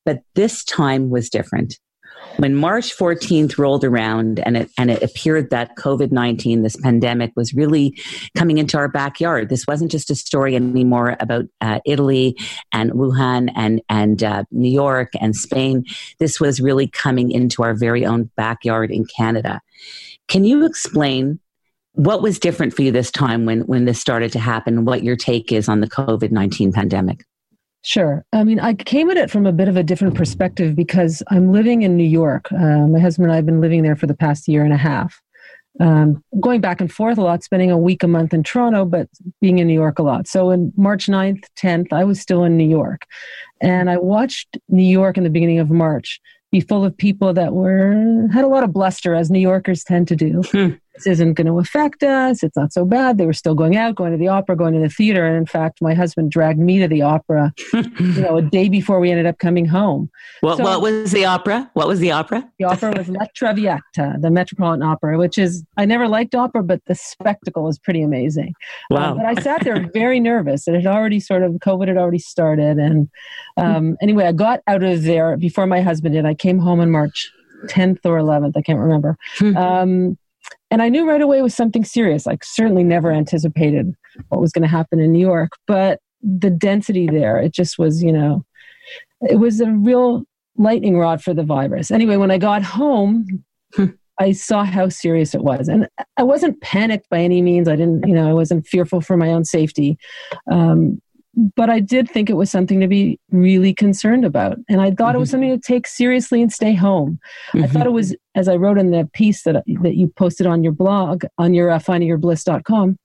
[0.04, 1.78] But this time was different.
[2.36, 7.32] When March 14th rolled around and it, and it appeared that COVID 19, this pandemic,
[7.34, 7.98] was really
[8.36, 12.36] coming into our backyard, this wasn't just a story anymore about uh, Italy
[12.72, 15.84] and Wuhan and, and uh, New York and Spain.
[16.18, 19.60] This was really coming into our very own backyard in Canada.
[20.28, 21.40] Can you explain
[21.96, 25.16] what was different for you this time when when this started to happen what your
[25.16, 27.24] take is on the covid-19 pandemic
[27.86, 28.24] Sure.
[28.32, 31.52] I mean, I came at it from a bit of a different perspective because I'm
[31.52, 32.50] living in New York.
[32.50, 34.76] Uh, my husband and I have been living there for the past year and a
[34.76, 35.22] half,
[35.78, 39.08] um, going back and forth a lot, spending a week a month in Toronto, but
[39.40, 40.26] being in New York a lot.
[40.26, 43.06] So in March 9th, 10th, I was still in New York.
[43.60, 47.52] And I watched New York in the beginning of March be full of people that
[47.52, 50.42] were had a lot of bluster, as New Yorkers tend to do.
[50.96, 52.42] This isn't going to affect us.
[52.42, 53.18] It's not so bad.
[53.18, 55.26] They were still going out, going to the opera, going to the theater.
[55.26, 58.98] And in fact, my husband dragged me to the opera, you know, a day before
[58.98, 60.10] we ended up coming home.
[60.40, 61.70] What, so, what was the opera?
[61.74, 62.48] What was the opera?
[62.58, 66.80] The opera was La Traviata, the Metropolitan Opera, which is, I never liked opera, but
[66.86, 68.54] the spectacle was pretty amazing.
[68.90, 69.10] Um, wow.
[69.12, 70.66] Um, but I sat there very nervous.
[70.66, 72.78] And it had already sort of, COVID had already started.
[72.78, 73.08] And
[73.56, 76.24] um, anyway, I got out of there before my husband did.
[76.24, 77.30] I came home in March
[77.64, 79.16] 10th or 11th, I can't remember.
[79.38, 79.56] Hmm.
[79.56, 80.18] Um,
[80.70, 82.26] and I knew right away it was something serious.
[82.26, 83.94] I certainly never anticipated
[84.28, 88.02] what was going to happen in New York, but the density there, it just was,
[88.02, 88.44] you know,
[89.28, 90.24] it was a real
[90.56, 91.90] lightning rod for the virus.
[91.90, 93.44] Anyway, when I got home,
[94.18, 95.68] I saw how serious it was.
[95.68, 97.68] And I wasn't panicked by any means.
[97.68, 99.98] I didn't, you know, I wasn't fearful for my own safety.
[100.50, 101.00] Um,
[101.36, 104.56] but I did think it was something to be really concerned about.
[104.68, 105.16] And I thought mm-hmm.
[105.16, 105.32] it was mm-hmm.
[105.32, 107.18] something to take seriously and stay home.
[107.52, 107.64] Mm-hmm.
[107.64, 110.62] I thought it was, as I wrote in the piece that, that you posted on
[110.62, 112.98] your blog, on your uh, findingyourbliss.com,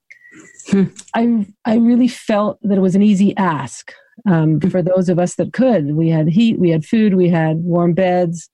[0.67, 0.84] hmm.
[1.13, 3.91] I, I really felt that it was an easy ask
[4.26, 4.70] um, hmm.
[4.70, 5.96] for those of us that could.
[5.96, 8.50] We had heat, we had food, we had warm beds.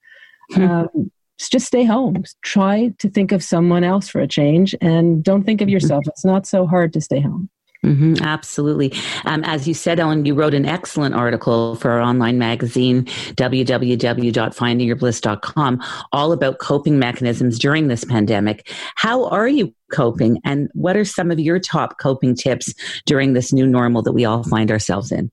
[0.53, 0.63] Hmm.
[0.63, 2.23] Um, just stay home.
[2.41, 6.07] Try to think of someone else for a change and don't think of yourself.
[6.07, 7.49] It's not so hard to stay home.
[7.85, 8.91] Mm-hmm, absolutely.
[9.25, 15.83] Um, as you said, Ellen, you wrote an excellent article for our online magazine, www.findingyourbliss.com,
[16.11, 18.69] all about coping mechanisms during this pandemic.
[18.95, 22.73] How are you coping, and what are some of your top coping tips
[23.05, 25.31] during this new normal that we all find ourselves in?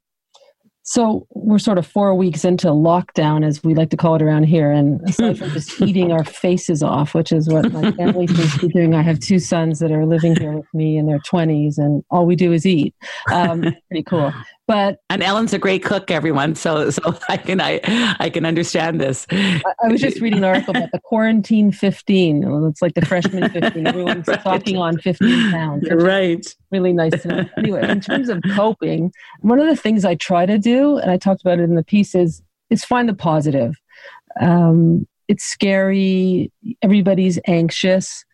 [0.87, 4.43] So we're sort of four weeks into lockdown, as we like to call it around
[4.45, 4.71] here.
[4.71, 8.67] And aside from just eating our faces off, which is what my family seems to
[8.67, 11.79] be doing, I have two sons that are living here with me in their 20s,
[11.79, 12.95] and all we do is eat.
[13.33, 14.31] Um, pretty cool.
[14.67, 16.55] But and Ellen's a great cook, everyone.
[16.55, 17.81] So so I can I
[18.19, 19.27] I can understand this.
[19.31, 22.45] I, I was just reading an article about the quarantine 15.
[22.69, 23.87] It's like the freshman 15.
[23.87, 24.41] Everyone's right.
[24.43, 25.89] talking on 15 pounds.
[25.91, 26.47] Right.
[26.71, 27.21] Really nice.
[27.23, 31.11] To anyway, in terms of coping, one of the things I try to do, and
[31.11, 33.77] I talked about it in the piece, is is find the positive.
[34.41, 36.51] Um, it's scary.
[36.83, 38.25] Everybody's anxious.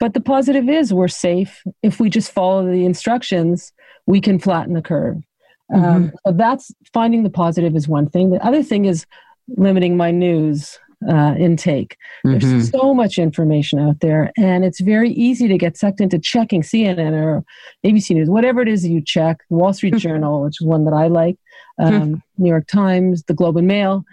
[0.00, 1.62] But the positive is we're safe.
[1.82, 3.72] If we just follow the instructions,
[4.06, 5.22] we can flatten the curve.
[5.72, 5.94] Um, mm-hmm.
[5.94, 8.30] Um, so that's finding the positive is one thing.
[8.30, 9.06] The other thing is
[9.48, 11.96] limiting my news uh, intake.
[12.26, 12.38] Mm-hmm.
[12.38, 16.62] There's so much information out there, and it's very easy to get sucked into checking
[16.62, 17.44] CNN or
[17.84, 19.38] ABC News, whatever it is you check.
[19.50, 21.36] Wall Street Journal, which is one that I like,
[21.78, 22.14] um, mm-hmm.
[22.38, 24.04] New York Times, the Globe and Mail,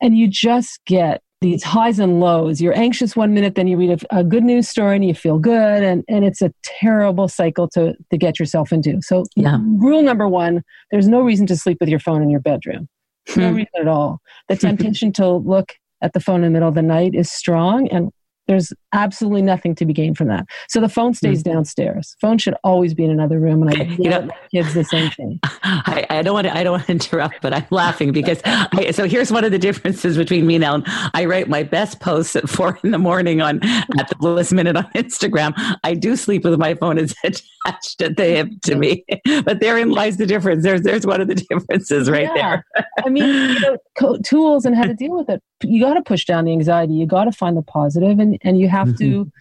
[0.00, 2.60] and you just get these highs and lows.
[2.60, 5.38] You're anxious one minute, then you read a, a, good news story and you feel
[5.38, 9.00] good, and, and it's a terrible cycle to, to get yourself into.
[9.02, 9.58] So, yeah.
[9.60, 12.88] rule number one there's no reason to sleep with your phone in your bedroom.
[13.36, 13.56] No hmm.
[13.56, 14.20] reason at all.
[14.48, 17.88] The temptation to look at the phone in the middle of the night is strong,
[17.88, 18.10] and
[18.48, 20.46] there's absolutely nothing to be gained from that.
[20.68, 21.52] So the phone stays mm-hmm.
[21.52, 22.16] downstairs.
[22.20, 23.62] Phone should always be in another room.
[23.62, 25.40] And I you know, kids the same thing.
[25.62, 26.56] I, I, don't want to.
[26.56, 28.40] I don't want to interrupt, but I'm laughing because.
[28.44, 30.84] I, so here's one of the differences between me and Ellen.
[30.86, 34.76] I write my best posts at four in the morning on at the Bliss Minute
[34.76, 35.52] on Instagram.
[35.84, 39.04] I do sleep with my phone is attached at the hip to me,
[39.44, 40.62] but therein lies the difference.
[40.62, 42.62] There's there's one of the differences right yeah.
[42.74, 42.86] there.
[43.04, 45.42] I mean, you know, co- tools and how to deal with it.
[45.62, 46.94] You got to push down the anxiety.
[46.94, 49.24] You got to find the positive, and and you have mm-hmm.
[49.24, 49.32] to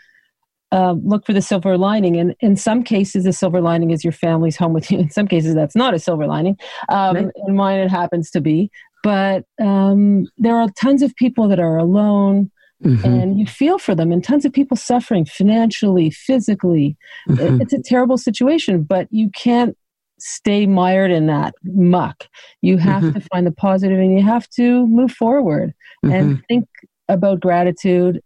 [0.71, 2.17] uh, look for the silver lining.
[2.17, 4.99] And in some cases, the silver lining is your family's home with you.
[4.99, 6.58] In some cases, that's not a silver lining.
[6.89, 7.27] Um, right.
[7.47, 8.71] In mine, it happens to be.
[9.04, 12.51] But um, there are tons of people that are alone.
[12.84, 13.06] Mm-hmm.
[13.06, 16.97] And you feel for them, and tons of people suffering financially, physically.
[17.30, 17.62] Mm-hmm.
[17.62, 19.77] It's a terrible situation, but you can't
[20.17, 22.27] stay mired in that muck.
[22.62, 23.19] You have mm-hmm.
[23.19, 25.73] to find the positive and you have to move forward
[26.04, 26.41] and mm-hmm.
[26.47, 26.67] think
[27.08, 28.21] about gratitude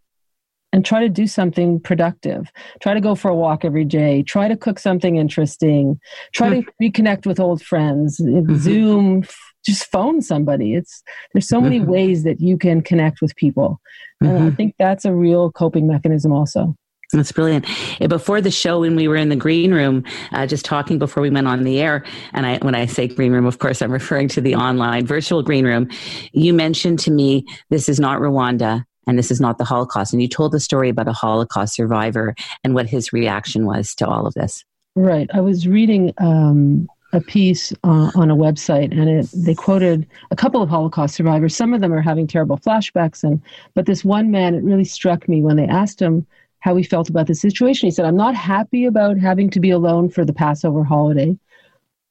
[0.75, 2.51] and try to do something productive.
[2.81, 4.23] Try to go for a walk every day.
[4.23, 5.97] Try to cook something interesting.
[6.33, 6.83] Try to hmm.
[6.83, 8.19] reconnect with old friends.
[8.19, 8.57] Mm-hmm.
[8.57, 9.23] Zoom,
[9.65, 10.73] just phone somebody.
[10.73, 11.01] It's
[11.33, 11.91] there's so many mm-hmm.
[11.91, 13.79] ways that you can connect with people.
[14.19, 14.47] And mm-hmm.
[14.47, 16.75] I think that's a real coping mechanism also.
[17.13, 17.65] That's brilliant.
[18.09, 21.29] Before the show, when we were in the green room, uh, just talking before we
[21.29, 24.27] went on the air, and I, when I say green room, of course, I'm referring
[24.29, 25.87] to the online virtual green room.
[26.33, 30.13] You mentioned to me, this is not Rwanda and this is not the Holocaust.
[30.13, 34.07] And you told the story about a Holocaust survivor and what his reaction was to
[34.07, 34.63] all of this.
[34.95, 35.29] Right.
[35.33, 40.35] I was reading um, a piece uh, on a website, and it, they quoted a
[40.35, 41.55] couple of Holocaust survivors.
[41.55, 43.41] Some of them are having terrible flashbacks, and
[43.73, 46.25] but this one man, it really struck me when they asked him
[46.59, 47.87] how he felt about the situation.
[47.87, 51.37] He said, "I'm not happy about having to be alone for the Passover holiday,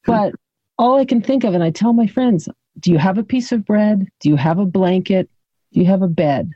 [0.06, 0.34] but
[0.78, 2.48] all I can think of, and I tell my friends,
[2.80, 4.08] do you have a piece of bread?
[4.20, 5.28] Do you have a blanket?
[5.72, 6.50] Do you have a bed?"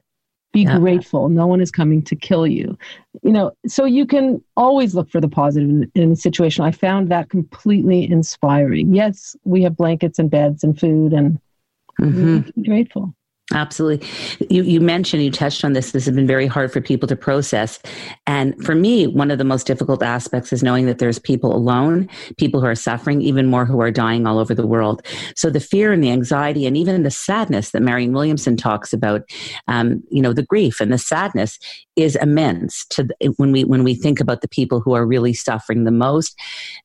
[0.53, 0.79] Be yeah.
[0.79, 1.29] grateful.
[1.29, 2.77] No one is coming to kill you.
[3.23, 6.65] You know, so you can always look for the positive in, in a situation.
[6.65, 8.95] I found that completely inspiring.
[8.95, 11.39] Yes, we have blankets and beds and food, and
[12.01, 12.63] mm-hmm.
[12.63, 13.15] grateful.
[13.55, 14.07] Absolutely.
[14.51, 15.93] You, you mentioned, you touched on this.
[15.93, 17.81] This has been very hard for people to process.
[18.27, 22.11] And for me, one of the most difficult aspects is knowing that there's people alone,
[22.37, 25.01] people who are suffering, even more who are dying all over the world.
[25.35, 29.23] So the fear and the anxiety and even the sadness that Marianne Williamson talks about,
[29.67, 31.59] um, you know, the grief and the sadness
[31.97, 33.09] is immense to
[33.39, 36.39] when we, when we think about the people who are really suffering the most.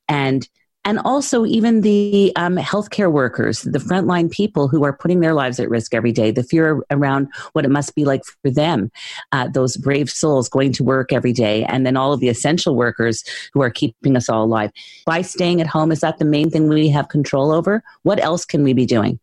[0.07, 0.47] And
[0.85, 5.59] and also even the um, healthcare workers, the frontline people who are putting their lives
[5.59, 8.91] at risk every day, the fear around what it must be like for them,
[9.31, 12.75] uh, those brave souls going to work every day, and then all of the essential
[12.75, 14.71] workers who are keeping us all alive.
[15.05, 17.83] By staying at home, is that the main thing we have control over?
[18.03, 19.19] What else can we be doing?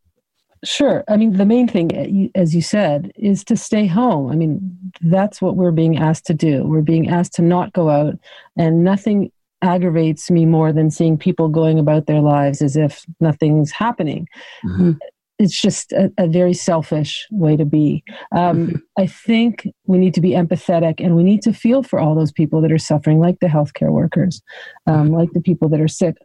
[0.63, 1.05] Sure.
[1.09, 4.31] I mean, the main thing, eh, as you said, is to stay home.
[4.31, 6.65] I mean, that's what we're being asked to do.
[6.65, 8.19] We're being asked to not go out,
[8.57, 9.33] and nothing
[9.63, 14.29] aggravates me more than seeing people going about their lives as if nothing's happening.
[14.65, 14.93] Mm-hmm.
[15.39, 18.05] It's just a, a, very selfish way to be.
[18.33, 18.77] Um, mm-hmm.
[18.99, 22.33] I think we need to be empathetic and we need to feel for all those
[22.33, 24.43] people that are suffering, like the healthcare workers,
[24.87, 26.17] um, like the people that are sick.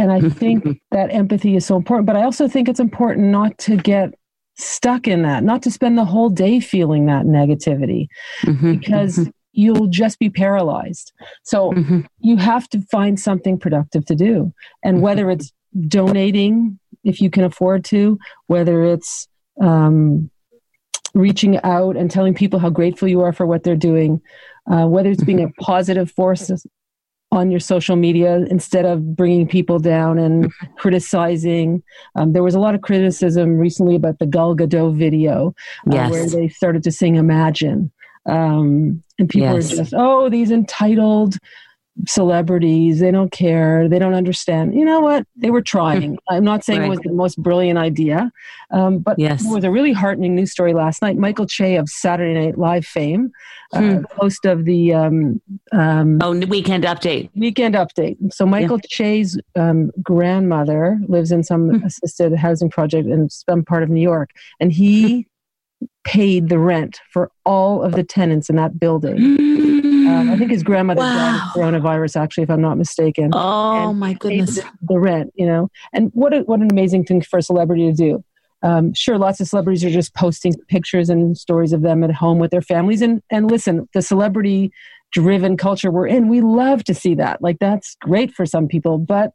[0.00, 2.06] And I think that empathy is so important.
[2.06, 4.14] But I also think it's important not to get
[4.58, 8.08] stuck in that, not to spend the whole day feeling that negativity.
[8.42, 8.72] Mm-hmm.
[8.72, 11.12] Because mm-hmm you'll just be paralyzed.
[11.42, 12.00] So mm-hmm.
[12.20, 14.52] you have to find something productive to do.
[14.84, 15.40] And whether mm-hmm.
[15.40, 15.52] it's
[15.88, 19.28] donating, if you can afford to, whether it's
[19.60, 20.30] um,
[21.14, 24.20] reaching out and telling people how grateful you are for what they're doing,
[24.70, 25.64] uh, whether it's being a mm-hmm.
[25.64, 26.50] positive force
[27.32, 31.82] on your social media instead of bringing people down and criticizing.
[32.14, 35.54] Um, there was a lot of criticism recently about the Gal Gadot video
[35.88, 36.10] uh, yes.
[36.10, 37.90] where they started to sing Imagine.
[38.26, 39.72] Um, and people yes.
[39.72, 41.38] are just, oh, these entitled
[42.06, 44.74] celebrities, they don't care, they don't understand.
[44.74, 45.26] You know what?
[45.36, 46.18] They were trying.
[46.28, 46.86] I'm not saying right.
[46.86, 48.30] it was the most brilliant idea,
[48.70, 49.42] um, but yes.
[49.42, 51.16] there was a really heartening news story last night.
[51.16, 53.30] Michael Che of Saturday Night Live fame,
[53.72, 54.02] uh, hmm.
[54.16, 55.40] host of the um,
[55.72, 57.30] um, oh Weekend Update.
[57.34, 58.16] Weekend Update.
[58.32, 58.88] So Michael yeah.
[58.88, 61.86] Che's um, grandmother lives in some hmm.
[61.86, 65.26] assisted housing project in some part of New York, and he
[66.04, 69.36] paid the rent for all of the tenants in that building.
[70.06, 71.14] Um, I think his grandmother wow.
[71.14, 73.30] died of coronavirus, actually, if I'm not mistaken.
[73.32, 74.56] Oh my goodness!
[74.56, 77.90] The, the, rent, you know, and what a, what an amazing thing for a celebrity
[77.90, 78.24] to do.
[78.62, 82.38] Um, sure, lots of celebrities are just posting pictures and stories of them at home
[82.38, 83.02] with their families.
[83.02, 84.72] And and listen, the celebrity
[85.12, 87.42] driven culture we're in, we love to see that.
[87.42, 89.32] Like that's great for some people, but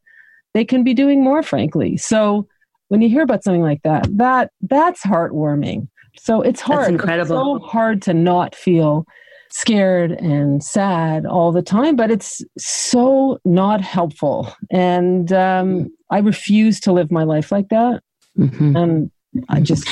[0.53, 1.97] they can be doing more, frankly.
[1.97, 2.47] So
[2.89, 5.87] when you hear about something like that, that that's heartwarming.
[6.17, 6.81] So it's hard.
[6.81, 7.55] That's incredible.
[7.57, 9.05] It's so hard to not feel
[9.49, 14.53] scared and sad all the time, but it's so not helpful.
[14.69, 18.01] And um, I refuse to live my life like that.
[18.37, 18.75] Mm-hmm.
[18.75, 19.11] And
[19.49, 19.87] I just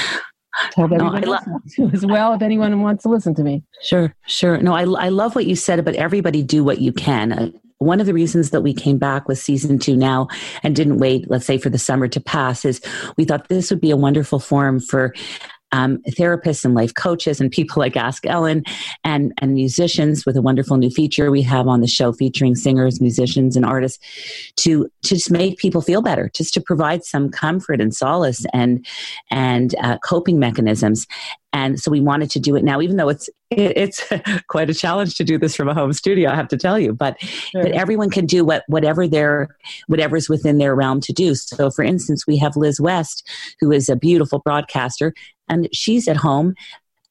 [0.71, 3.63] tell everyone no, lo- as well if anyone wants to listen to me.
[3.81, 4.57] Sure, sure.
[4.59, 7.33] No, I, I love what you said about everybody do what you can.
[7.33, 10.27] Uh, one of the reasons that we came back with season two now
[10.63, 12.81] and didn't wait, let's say, for the summer to pass is
[13.17, 15.13] we thought this would be a wonderful forum for
[15.71, 18.63] um, therapists and life coaches and people like Ask Ellen
[19.03, 23.01] and, and musicians with a wonderful new feature we have on the show featuring singers,
[23.01, 23.99] musicians, and artists
[24.57, 28.85] to, to just make people feel better, just to provide some comfort and solace and,
[29.29, 31.05] and uh, coping mechanisms.
[31.51, 34.03] And so we wanted to do it now, even though it's it, it's
[34.47, 36.29] quite a challenge to do this from a home studio.
[36.29, 37.63] I have to tell you, but sure.
[37.63, 39.47] that everyone can do what whatever their
[39.87, 41.33] whatever's within their realm to do.
[41.33, 43.27] So, for instance, we have Liz West,
[43.59, 45.13] who is a beautiful broadcaster,
[45.49, 46.55] and she's at home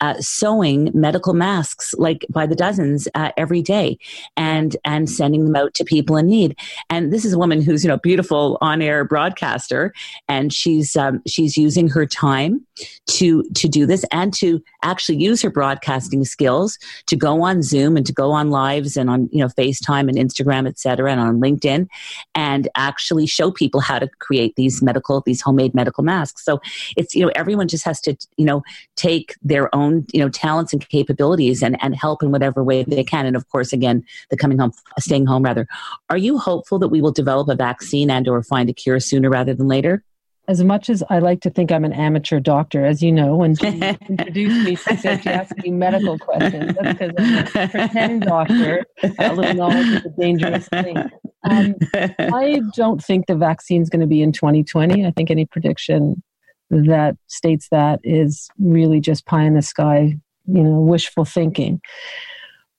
[0.01, 3.99] uh, sewing medical masks like by the dozens uh, every day
[4.37, 6.57] and and sending them out to people in need.
[6.89, 9.93] And this is a woman who's you know beautiful on air broadcaster.
[10.29, 12.65] And she's um, she's using her time
[13.07, 17.97] to to do this and to actually use her broadcasting skills to go on zoom
[17.97, 21.41] and to go on lives and on you know facetime and instagram etc and on
[21.41, 21.87] linkedin
[22.35, 26.45] and actually show people how to create these medical these homemade medical masks.
[26.45, 26.61] So
[26.97, 28.63] it's you know everyone just has to you know
[28.97, 33.05] take their own you know talents and capabilities and and help in whatever way they
[33.05, 33.27] can.
[33.27, 35.67] And of course again the coming home staying home rather.
[36.11, 39.31] Are you hopeful that we will develop a vaccine and or find a cure sooner
[39.31, 40.03] rather than later
[40.49, 43.55] as much as I like to think I'm an amateur doctor, as you know, when
[43.55, 43.67] she
[44.09, 46.75] introduced me, she said she asked me medical questions.
[46.81, 48.87] That's because I'm a pretend doctor.
[49.19, 50.97] A little knowledge is a dangerous thing.
[51.45, 55.07] Um, I don't think the vaccine is going to be in 2020.
[55.07, 56.23] I think any prediction
[56.71, 61.81] that states that is really just pie in the sky, you know, wishful thinking.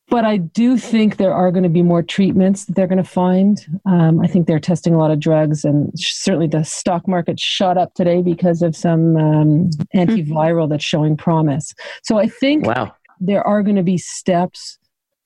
[0.09, 3.09] But I do think there are going to be more treatments that they're going to
[3.09, 3.63] find.
[3.85, 7.77] Um, I think they're testing a lot of drugs, and certainly the stock market shot
[7.77, 11.73] up today because of some um, antiviral that's showing promise.
[12.03, 12.93] So I think wow.
[13.19, 14.79] there are going to be steps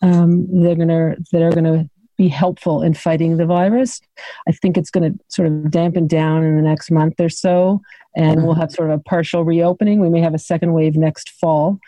[0.04, 4.02] um, they're going to that are going to be helpful in fighting the virus.
[4.48, 7.82] I think it's going to sort of dampen down in the next month or so,
[8.16, 10.00] and we'll have sort of a partial reopening.
[10.00, 11.80] We may have a second wave next fall,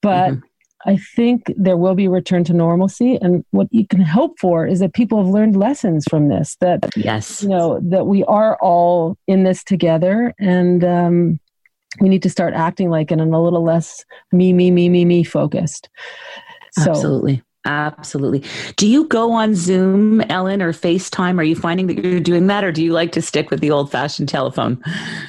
[0.00, 0.46] but mm-hmm.
[0.86, 3.16] I think there will be a return to normalcy.
[3.16, 6.90] And what you can hope for is that people have learned lessons from this, that,
[6.96, 10.34] yes, you know, that we are all in this together.
[10.38, 11.40] And, um,
[12.00, 15.04] we need to start acting like it and a little less me, me, me, me,
[15.04, 15.88] me focused.
[16.72, 17.42] So, Absolutely.
[17.66, 18.42] Absolutely.
[18.76, 21.38] Do you go on Zoom, Ellen, or FaceTime?
[21.38, 23.70] Are you finding that you're doing that, or do you like to stick with the
[23.70, 24.82] old fashioned telephone?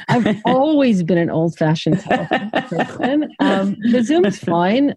[0.10, 3.36] I've always been an old fashioned telephone person.
[3.40, 4.96] Um, the Zoom is fine.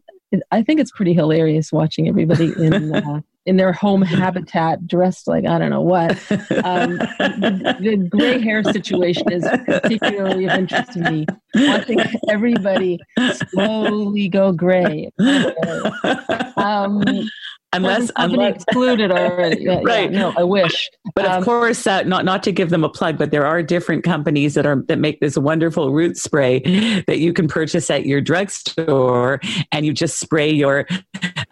[0.51, 5.47] I think it's pretty hilarious watching everybody in uh, in their home habitat, dressed like
[5.47, 6.11] I don't know what.
[6.31, 11.27] Um, the, the, gray hair situation is particularly of interest to me.
[11.55, 12.99] Watching everybody
[13.51, 15.11] slowly go gray.
[16.59, 17.05] Um,
[17.73, 19.59] unless unless excluded already.
[19.69, 20.11] Yeah, right.
[20.11, 20.89] Yeah, no, I wish.
[21.15, 23.63] But of um, course, uh, not not to give them a plug, but there are
[23.63, 26.61] different companies that are that make this wonderful root spray
[27.07, 29.41] that you can purchase at your drugstore,
[29.73, 30.87] and you just spray your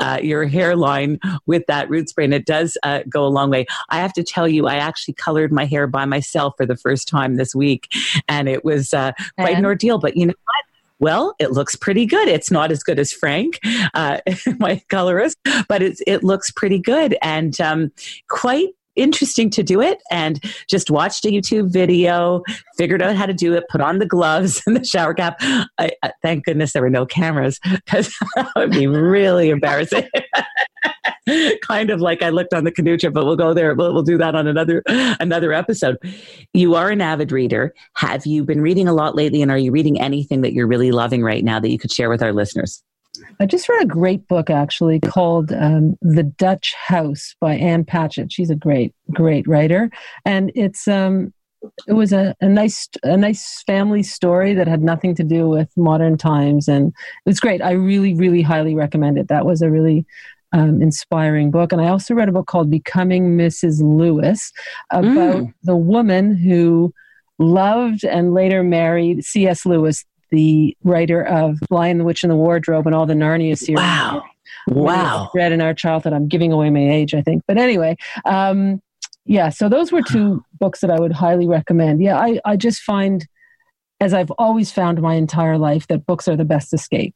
[0.01, 3.67] uh, your hairline with that root spray, and it does uh, go a long way.
[3.91, 7.09] I have to tell you, I actually colored my hair by myself for the first
[7.09, 7.89] time this week,
[8.29, 9.59] and it was uh, quite and?
[9.59, 9.99] an ordeal.
[9.99, 10.35] But you know?
[10.99, 12.29] Well, it looks pretty good.
[12.29, 13.59] It's not as good as Frank,
[13.95, 14.19] uh,
[14.59, 15.39] my colorist,
[15.69, 17.93] but it's, it looks pretty good and um,
[18.29, 22.43] quite interesting to do it and just watched a YouTube video,
[22.77, 25.37] figured out how to do it, put on the gloves and the shower cap.
[25.79, 25.91] I,
[26.23, 30.09] thank goodness there were no cameras because that would be really embarrassing.
[31.62, 33.74] kind of like I looked on the canoe trip, but we'll go there.
[33.74, 35.99] We'll, we'll do that on another another episode.
[36.53, 37.74] You are an avid reader.
[37.97, 40.93] Have you been reading a lot lately, and are you reading anything that you're really
[40.93, 42.83] loving right now that you could share with our listeners?
[43.41, 48.31] I just read a great book actually called um, The Dutch House by Ann Patchett.
[48.31, 49.91] She's a great, great writer,
[50.24, 51.33] and it's um,
[51.89, 55.68] it was a, a nice a nice family story that had nothing to do with
[55.77, 57.62] modern times, and it was great.
[57.62, 59.29] I really, really highly recommend it.
[59.29, 60.07] That was a really
[60.57, 61.71] um, inspiring book.
[61.71, 63.83] And I also read a book called Becoming Mrs.
[63.83, 64.53] Lewis
[64.91, 65.55] about mm.
[65.63, 66.95] the woman who
[67.39, 69.67] loved and later married C.S.
[69.67, 73.77] Lewis, the writer of Lion, the Witch, and the Wardrobe and all the Narnia series.
[73.77, 74.25] Wow.
[74.69, 75.31] Wow.
[75.35, 76.15] Read in our childhood.
[76.15, 77.43] I'm giving away my age, I think.
[77.47, 78.81] But anyway, um,
[79.27, 82.01] yeah, so those were two books that I would highly recommend.
[82.01, 83.27] Yeah, I, I just find,
[84.01, 87.15] as I've always found my entire life, that books are the best escape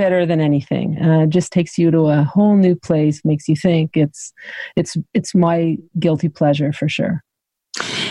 [0.00, 0.98] better than anything.
[0.98, 3.98] Uh, just takes you to a whole new place, makes you think.
[3.98, 4.32] It's
[4.74, 7.22] it's it's my guilty pleasure for sure.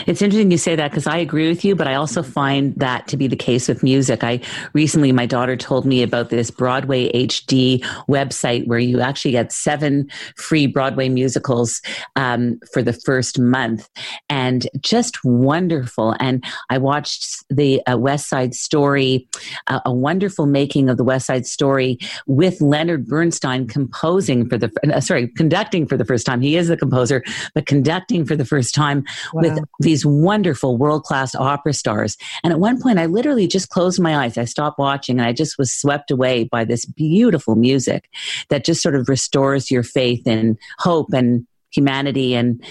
[0.09, 3.07] It's interesting you say that because I agree with you, but I also find that
[3.09, 4.23] to be the case with music.
[4.23, 4.41] I
[4.73, 10.09] recently, my daughter told me about this Broadway HD website where you actually get seven
[10.35, 11.79] free Broadway musicals
[12.15, 13.87] um, for the first month,
[14.29, 16.15] and just wonderful.
[16.19, 19.27] And I watched the uh, West Side Story,
[19.67, 24.71] uh, a wonderful making of the West Side Story with Leonard Bernstein composing for the
[24.91, 26.41] uh, sorry conducting for the first time.
[26.41, 29.43] He is the composer, but conducting for the first time wow.
[29.43, 32.17] with these wonderful world class opera stars.
[32.43, 34.37] And at one point, I literally just closed my eyes.
[34.37, 38.09] I stopped watching and I just was swept away by this beautiful music
[38.49, 42.63] that just sort of restores your faith in hope and humanity and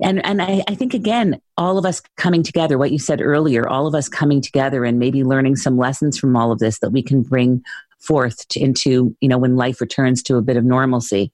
[0.00, 3.68] and and I, I, think again all of us coming together what you said earlier
[3.68, 6.90] all of us coming together and maybe learning some lessons from all of this that
[6.90, 7.62] we can bring
[7.98, 11.32] forth to, into you know when life returns to a bit of normalcy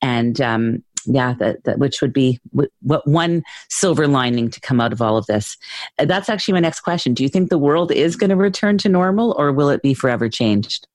[0.00, 2.40] and um, yeah, that, that which would be
[2.80, 5.56] what one silver lining to come out of all of this.
[5.98, 7.14] Uh, that's actually my next question.
[7.14, 9.94] Do you think the world is going to return to normal, or will it be
[9.94, 10.86] forever changed?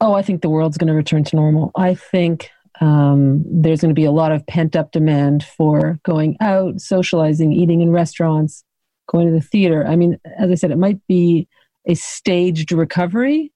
[0.00, 1.72] Oh, I think the world's going to return to normal.
[1.74, 2.50] I think
[2.80, 7.52] um, there's going to be a lot of pent up demand for going out, socializing,
[7.52, 8.64] eating in restaurants,
[9.08, 9.86] going to the theater.
[9.86, 11.48] I mean, as I said, it might be
[11.86, 13.52] a staged recovery,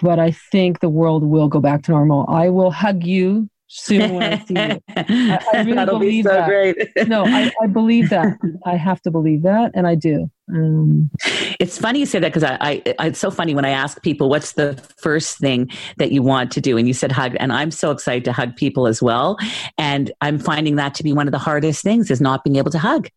[0.00, 2.24] but I think the world will go back to normal.
[2.28, 4.82] I will hug you soon when I see you.
[4.96, 6.48] I, I really That'll believe be so that.
[6.48, 6.76] Great.
[7.08, 8.38] no, I, I, believe that.
[8.64, 10.30] I have to believe that, and I do.
[10.48, 11.10] Um,
[11.58, 14.28] it's funny you say that because I, I, it's so funny when I ask people
[14.28, 17.70] what's the first thing that you want to do, and you said hug, and I'm
[17.70, 19.36] so excited to hug people as well,
[19.76, 22.70] and I'm finding that to be one of the hardest things is not being able
[22.70, 23.08] to hug.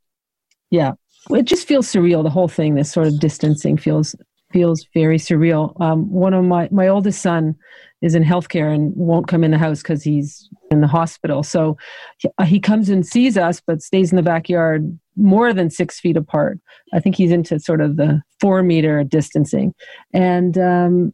[0.72, 0.94] Yeah,
[1.30, 2.24] it just feels surreal.
[2.24, 4.16] The whole thing, this sort of distancing, feels
[4.52, 5.80] feels very surreal.
[5.82, 7.56] Um, one of my my oldest son
[8.02, 11.42] is in healthcare and won't come in the house because he's in the hospital.
[11.42, 11.78] So
[12.46, 16.60] he comes and sees us, but stays in the backyard more than six feet apart.
[16.94, 19.74] I think he's into sort of the four meter distancing,
[20.14, 21.14] and um,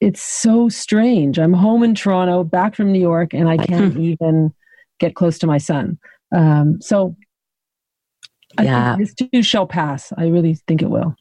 [0.00, 1.38] it's so strange.
[1.38, 4.52] I'm home in Toronto, back from New York, and I can't even
[5.00, 5.98] get close to my son.
[6.34, 7.16] Um, so
[8.58, 8.96] I yeah.
[8.98, 10.12] this too shall pass.
[10.16, 11.14] I really think it will.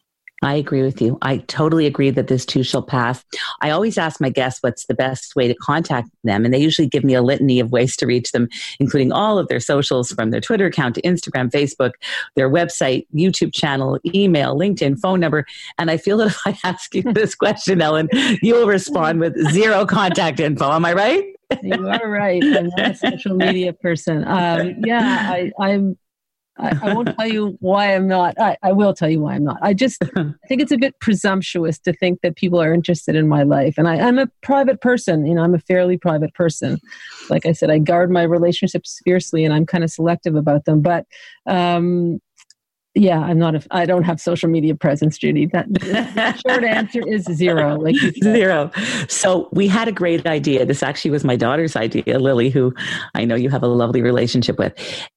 [0.44, 1.18] I agree with you.
[1.22, 3.24] I totally agree that this too shall pass.
[3.62, 6.88] I always ask my guests what's the best way to contact them, and they usually
[6.88, 10.32] give me a litany of ways to reach them, including all of their socials from
[10.32, 11.92] their Twitter account to Instagram, Facebook,
[12.36, 15.46] their website, YouTube channel, email, LinkedIn, phone number.
[15.78, 18.10] And I feel that if I ask you this question, Ellen,
[18.42, 20.70] you will respond with zero contact info.
[20.70, 21.24] Am I right?
[21.62, 22.44] you are right.
[22.44, 24.24] I'm not a social media person.
[24.28, 25.98] Um, yeah, I, I'm
[26.58, 28.40] I, I, won't tell you why I'm not.
[28.40, 29.58] I, I, will tell you why I'm not.
[29.62, 33.28] I just I think it's a bit presumptuous to think that people are interested in
[33.28, 33.76] my life.
[33.78, 35.26] And I, I'm a private person.
[35.26, 36.80] You know, I'm a fairly private person.
[37.30, 40.82] Like I said, I guard my relationships fiercely, and I'm kind of selective about them.
[40.82, 41.06] But
[41.48, 42.20] um,
[42.96, 43.56] yeah, I'm not.
[43.56, 45.48] A, I don't have social media presence, Judy.
[45.48, 47.76] That short answer is zero.
[47.80, 48.72] Like zero.
[49.08, 50.66] So we had a great idea.
[50.66, 52.74] This actually was my daughter's idea, Lily, who
[53.16, 54.74] I know you have a lovely relationship with.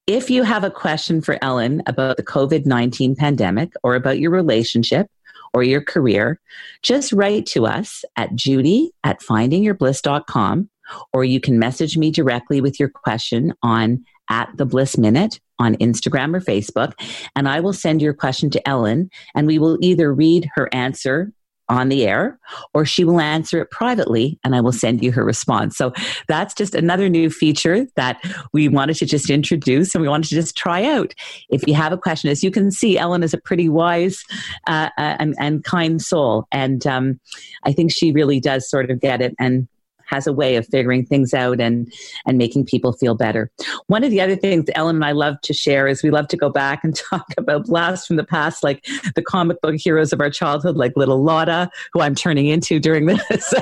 [0.07, 4.31] If you have a question for Ellen about the COVID nineteen pandemic or about your
[4.31, 5.09] relationship
[5.53, 6.41] or your career,
[6.83, 10.71] just write to us at Judy at findingyourbliss.com,
[11.13, 15.75] or you can message me directly with your question on at the Bliss Minute on
[15.77, 16.93] Instagram or Facebook,
[17.35, 21.33] and I will send your question to Ellen, and we will either read her answer
[21.69, 22.39] on the air
[22.75, 25.77] or she will answer it privately and I will send you her response.
[25.77, 25.93] So
[26.29, 28.23] that's just another new feature that
[28.53, 31.13] we wanted to just introduce and we wanted to just try out.
[31.49, 34.25] If you have a question, as you can see, Ellen is a pretty wise
[34.67, 36.47] uh, uh and, and, kind soul.
[36.53, 37.19] And um,
[37.65, 39.35] I think she really does sort of get it.
[39.39, 39.67] And
[40.07, 41.93] has a way of figuring things out and
[42.27, 43.51] and making people feel better.
[43.87, 46.37] One of the other things Ellen and I love to share is we love to
[46.37, 50.21] go back and talk about blasts from the past, like the comic book heroes of
[50.21, 53.55] our childhood, like little Lotta, who I'm turning into during this.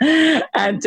[0.54, 0.86] and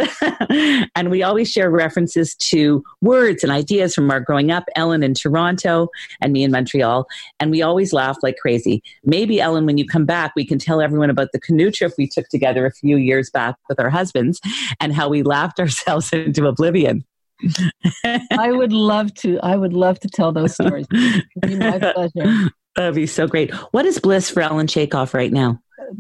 [0.96, 4.66] and we always share references to words and ideas from our growing up.
[4.76, 5.90] Ellen in Toronto
[6.22, 7.08] and me in Montreal,
[7.40, 8.84] and we always laugh like crazy.
[9.04, 12.08] Maybe Ellen, when you come back, we can tell everyone about the canoe trip we
[12.08, 14.35] took together a few years back with our husbands
[14.80, 17.04] and how we laughed ourselves into oblivion.
[18.32, 19.40] I would love to.
[19.42, 20.88] I would love to tell those stories.
[20.92, 22.50] my pleasure.
[22.76, 23.54] That'd be so great.
[23.72, 25.60] What is bliss for Ellen Chaikoff right now?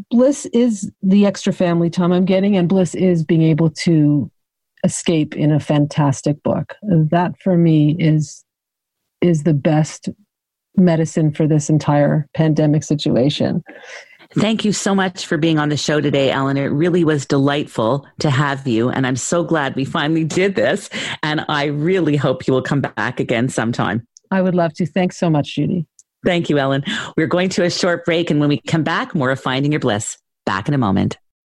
[0.09, 4.31] Bliss is the extra family time I'm getting, and bliss is being able to
[4.83, 6.75] escape in a fantastic book.
[6.83, 8.43] That for me is
[9.21, 10.09] is the best
[10.77, 13.63] medicine for this entire pandemic situation.
[14.37, 16.57] Thank you so much for being on the show today, Ellen.
[16.57, 18.89] It really was delightful to have you.
[18.89, 20.89] And I'm so glad we finally did this.
[21.23, 24.05] And I really hope you will come back again sometime.
[24.31, 24.85] I would love to.
[24.85, 25.87] Thanks so much, Judy.
[26.25, 26.83] Thank you, Ellen.
[27.15, 28.29] We're going to a short break.
[28.29, 30.17] And when we come back, more of Finding Your Bliss.
[30.45, 31.17] Back in a moment.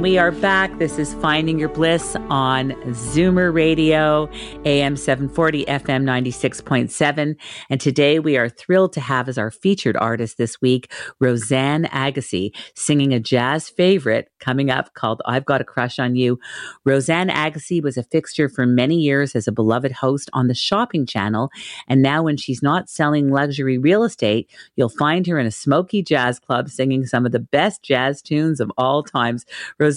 [0.00, 0.78] We are back.
[0.78, 4.30] This is Finding Your Bliss on Zoomer Radio,
[4.64, 7.36] AM 740, FM 96.7.
[7.68, 10.90] And today we are thrilled to have as our featured artist this week,
[11.20, 16.38] Roseanne Agassi, singing a jazz favorite coming up called I've Got a Crush on You.
[16.86, 21.04] Roseanne Agassi was a fixture for many years as a beloved host on the shopping
[21.04, 21.50] channel.
[21.88, 26.02] And now, when she's not selling luxury real estate, you'll find her in a smoky
[26.02, 29.44] jazz club singing some of the best jazz tunes of all times.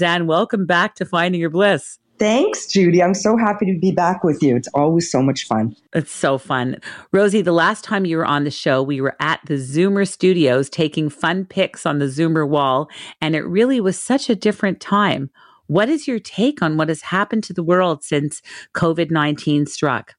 [0.02, 2.00] Welcome back to Finding Your Bliss.
[2.20, 3.02] Thanks, Judy.
[3.02, 4.56] I'm so happy to be back with you.
[4.56, 5.76] It's always so much fun.
[5.94, 6.78] It's so fun.
[7.12, 10.70] Rosie, the last time you were on the show, we were at the Zoomer studios
[10.70, 12.90] taking fun pics on the Zoomer wall,
[13.20, 15.32] and it really was such a different time.
[15.68, 18.42] What is your take on what has happened to the world since
[18.74, 20.16] COVID 19 struck?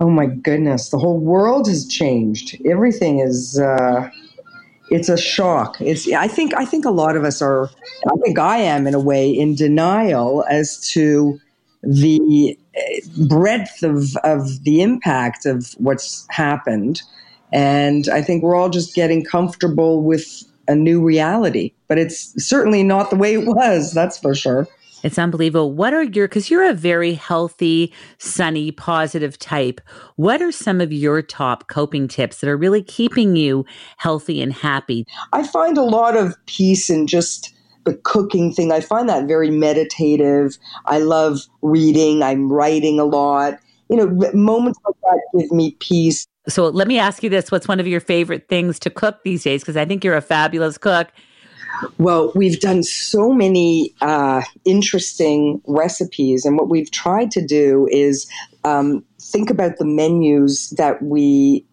[0.00, 2.60] Oh my goodness, the whole world has changed.
[2.66, 3.58] Everything is.
[3.58, 4.10] Uh
[4.90, 5.80] it's a shock.
[5.80, 7.70] It's I think I think a lot of us are
[8.06, 11.38] I think I am in a way in denial as to
[11.82, 17.02] the eh, breadth of of the impact of what's happened.
[17.52, 21.72] And I think we're all just getting comfortable with a new reality.
[21.88, 24.68] But it's certainly not the way it was, that's for sure.
[25.02, 25.72] It's unbelievable.
[25.72, 29.80] What are your, because you're a very healthy, sunny, positive type.
[30.16, 33.64] What are some of your top coping tips that are really keeping you
[33.96, 35.06] healthy and happy?
[35.32, 38.72] I find a lot of peace in just the cooking thing.
[38.72, 40.58] I find that very meditative.
[40.84, 42.22] I love reading.
[42.22, 43.58] I'm writing a lot.
[43.88, 46.26] You know, moments like that give me peace.
[46.46, 49.42] So let me ask you this what's one of your favorite things to cook these
[49.42, 49.62] days?
[49.62, 51.08] Because I think you're a fabulous cook.
[51.98, 58.30] Well, we've done so many uh, interesting recipes, and what we've tried to do is
[58.64, 61.64] um, think about the menus that we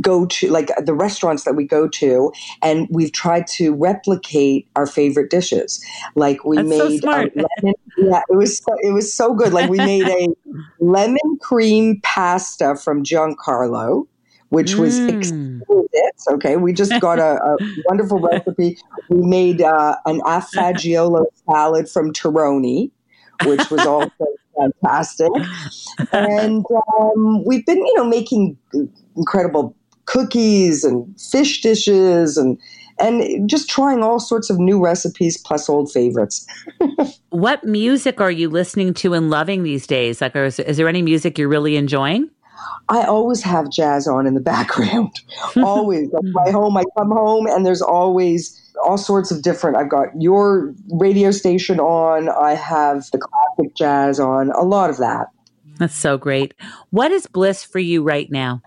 [0.00, 2.32] go to like the restaurants that we go to
[2.62, 5.84] and we've tried to replicate our favorite dishes.
[6.14, 9.52] Like we That's made so lemon, yeah it was so, it was so good.
[9.52, 10.28] Like we made a
[10.80, 14.06] lemon cream pasta from Giancarlo
[14.48, 15.16] which was mm.
[15.16, 16.30] exquisite.
[16.30, 18.78] Okay, we just got a, a wonderful recipe.
[19.08, 22.90] We made uh, an affagiolo salad from Terroni,
[23.44, 24.10] which was also
[24.58, 25.30] fantastic.
[26.12, 26.64] And
[26.98, 28.56] um, we've been, you know, making
[29.16, 29.76] incredible
[30.06, 32.58] cookies and fish dishes and
[33.00, 36.46] and just trying all sorts of new recipes plus old favorites.
[37.30, 40.20] what music are you listening to and loving these days?
[40.20, 42.30] Like, is, is there any music you're really enjoying?
[42.88, 45.20] I always have jazz on in the background.
[45.56, 46.12] always.
[46.14, 46.52] At my mm-hmm.
[46.54, 49.76] home, I come home and there's always all sorts of different.
[49.76, 54.98] I've got your radio station on, I have the classic jazz on, a lot of
[54.98, 55.28] that.
[55.78, 56.54] That's so great.
[56.90, 58.62] What is bliss for you right now?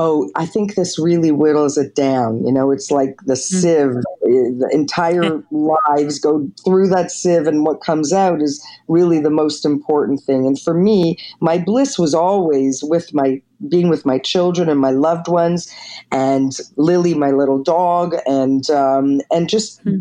[0.00, 2.42] Oh, I think this really whittles it down.
[2.46, 3.58] You know, it's like the hmm.
[3.58, 3.94] sieve.
[4.22, 9.66] The entire lives go through that sieve, and what comes out is really the most
[9.66, 10.46] important thing.
[10.46, 14.90] And for me, my bliss was always with my being with my children and my
[14.90, 15.72] loved ones,
[16.10, 20.00] and Lily, my little dog, and um, and just hmm.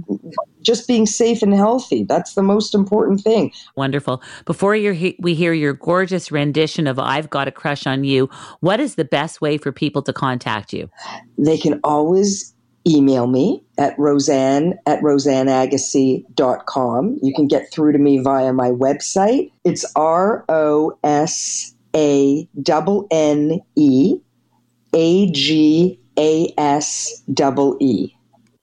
[0.61, 2.03] just being safe and healthy.
[2.03, 3.51] That's the most important thing.
[3.75, 4.21] Wonderful.
[4.45, 8.29] Before we hear your gorgeous rendition of "I've Got a Crush on You,"
[8.59, 10.89] what is the best way for people to contact you?
[11.37, 12.53] They can always
[12.87, 17.19] email me at roseanne at roseanneagassi.com.
[17.21, 19.51] You can get through to me via my website.
[19.63, 24.15] It's R O S a double N E
[24.93, 28.15] A G A S double E.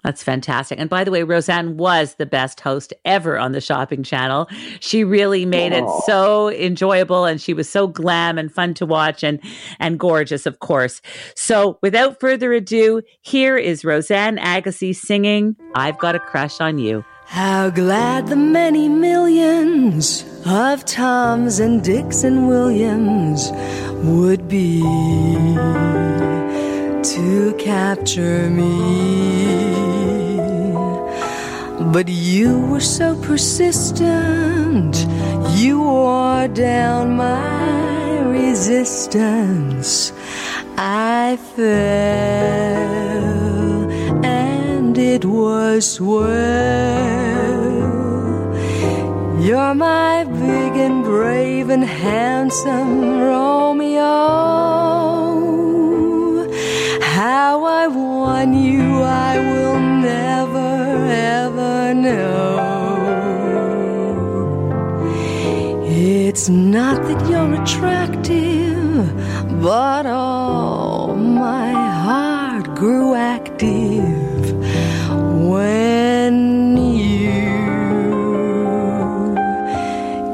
[0.02, 0.78] That's fantastic.
[0.78, 4.48] And by the way, Roseanne was the best host ever on the shopping channel.
[4.78, 5.82] She really made Aww.
[5.82, 9.40] it so enjoyable and she was so glam and fun to watch and
[9.80, 11.02] and gorgeous, of course.
[11.34, 17.04] So without further ado, here is Roseanne Agassi singing I've Got a Crush on You.
[17.28, 23.50] How glad the many millions of Toms and Dicks and Williams
[24.04, 24.80] would be
[27.02, 28.76] to capture me.
[31.92, 34.96] But you were so persistent,
[35.56, 40.12] you wore down my resistance.
[40.78, 43.45] I fell
[44.98, 46.26] it was well.
[49.40, 54.02] You're my big and brave and handsome Romeo.
[57.00, 62.76] How I won you, I will never ever know.
[65.84, 69.14] It's not that you're attractive,
[69.62, 74.46] but oh, my heart grew active
[75.46, 77.54] when you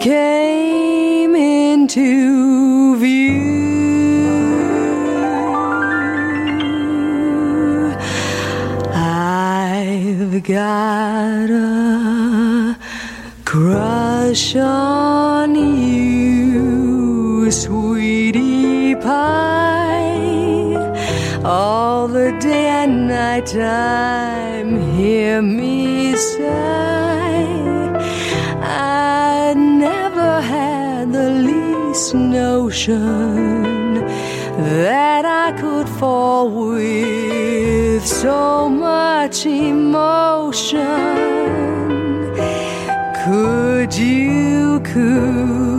[0.01, 3.43] came into view.
[8.95, 12.79] I've got a
[13.45, 20.23] crush on you, sweetie pie,
[22.03, 27.47] all the day and night time hear me sigh.
[28.61, 33.95] I never had the least notion
[34.75, 40.81] that I could fall with so much emotion.
[43.25, 45.72] Could you, could,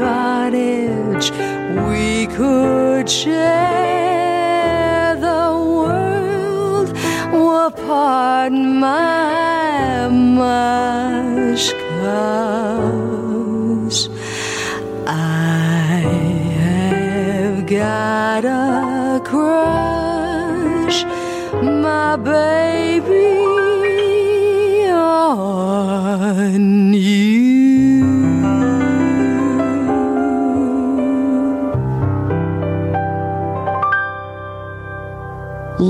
[0.00, 1.28] cottage?
[1.88, 3.56] we could share
[5.16, 5.42] the
[5.74, 6.88] world.
[7.86, 11.68] Pardon my mushkas.
[15.06, 16.00] I
[16.58, 21.04] have got a crush,
[21.62, 23.39] my baby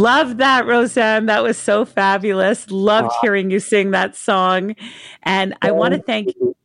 [0.01, 1.27] Love that, Roseanne.
[1.27, 2.71] That was so fabulous.
[2.71, 4.75] Loved hearing you sing that song.
[5.25, 6.57] And I want to thank you.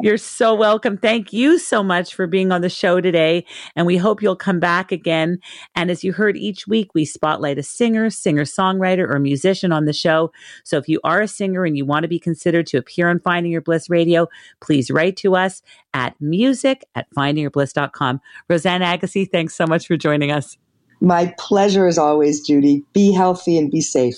[0.00, 0.96] You're so welcome.
[0.96, 3.44] Thank you so much for being on the show today.
[3.76, 5.38] And we hope you'll come back again.
[5.74, 9.84] And as you heard each week, we spotlight a singer, singer songwriter, or musician on
[9.84, 10.32] the show.
[10.64, 13.20] So if you are a singer and you want to be considered to appear on
[13.20, 14.28] Finding Your Bliss Radio,
[14.62, 15.60] please write to us
[15.92, 18.22] at music at findingyourbliss.com.
[18.48, 20.56] Roseanne Agassi, thanks so much for joining us.
[21.00, 22.84] My pleasure as always, Judy.
[22.92, 24.16] Be healthy and be safe.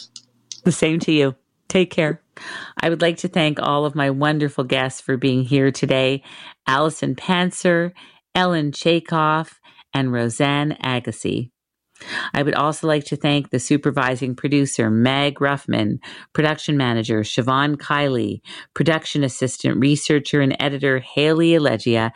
[0.65, 1.35] The same to you.
[1.69, 2.23] Take care.
[2.81, 6.23] I would like to thank all of my wonderful guests for being here today
[6.67, 7.93] Allison Pantzer,
[8.35, 9.59] Ellen Chaikoff,
[9.93, 11.51] and Roseanne Agassi.
[12.33, 15.99] I would also like to thank the supervising producer, Meg Ruffman,
[16.33, 18.41] production manager, Siobhan Kiley,
[18.75, 22.11] production assistant, researcher, and editor, Haley Allegia,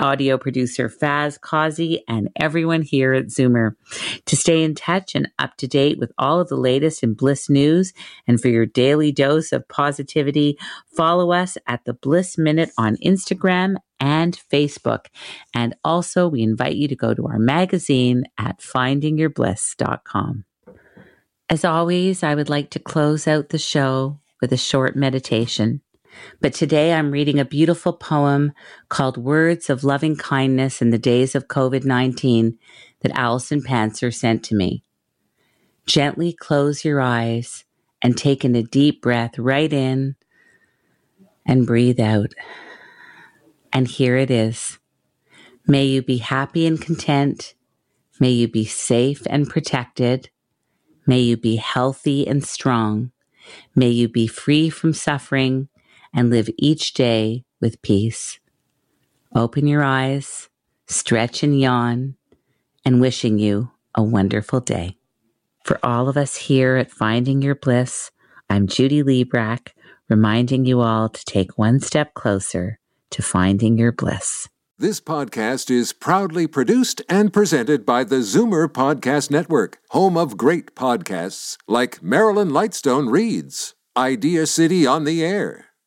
[0.00, 3.76] audio producer Faz Kazi, and everyone here at Zoomer.
[4.26, 7.48] To stay in touch and up to date with all of the latest in Bliss
[7.48, 7.92] news
[8.26, 10.58] and for your daily dose of positivity,
[10.96, 15.06] follow us at the Bliss Minute on Instagram and Facebook.
[15.54, 20.44] And also, we invite you to go to our magazine at findingyourbliss.com.
[21.50, 25.82] As always, I would like to close out the show with a short meditation.
[26.40, 28.52] But today I'm reading a beautiful poem
[28.88, 32.58] called Words of Loving Kindness in the Days of COVID 19
[33.00, 34.82] that Allison Panzer sent to me.
[35.86, 37.64] Gently close your eyes
[38.02, 40.16] and take in a deep breath right in
[41.46, 42.32] and breathe out.
[43.72, 44.78] And here it is.
[45.66, 47.54] May you be happy and content.
[48.18, 50.30] May you be safe and protected.
[51.06, 53.12] May you be healthy and strong.
[53.74, 55.68] May you be free from suffering
[56.12, 58.38] and live each day with peace.
[59.34, 60.48] Open your eyes,
[60.86, 62.16] stretch and yawn,
[62.84, 64.96] and wishing you a wonderful day.
[65.64, 68.10] For all of us here at Finding Your Bliss,
[68.48, 69.68] I'm Judy Librach,
[70.08, 72.80] reminding you all to take one step closer
[73.10, 74.48] to finding your bliss.
[74.78, 80.74] This podcast is proudly produced and presented by the Zoomer Podcast Network, home of great
[80.74, 85.66] podcasts like Marilyn Lightstone Reads, Idea City on the Air,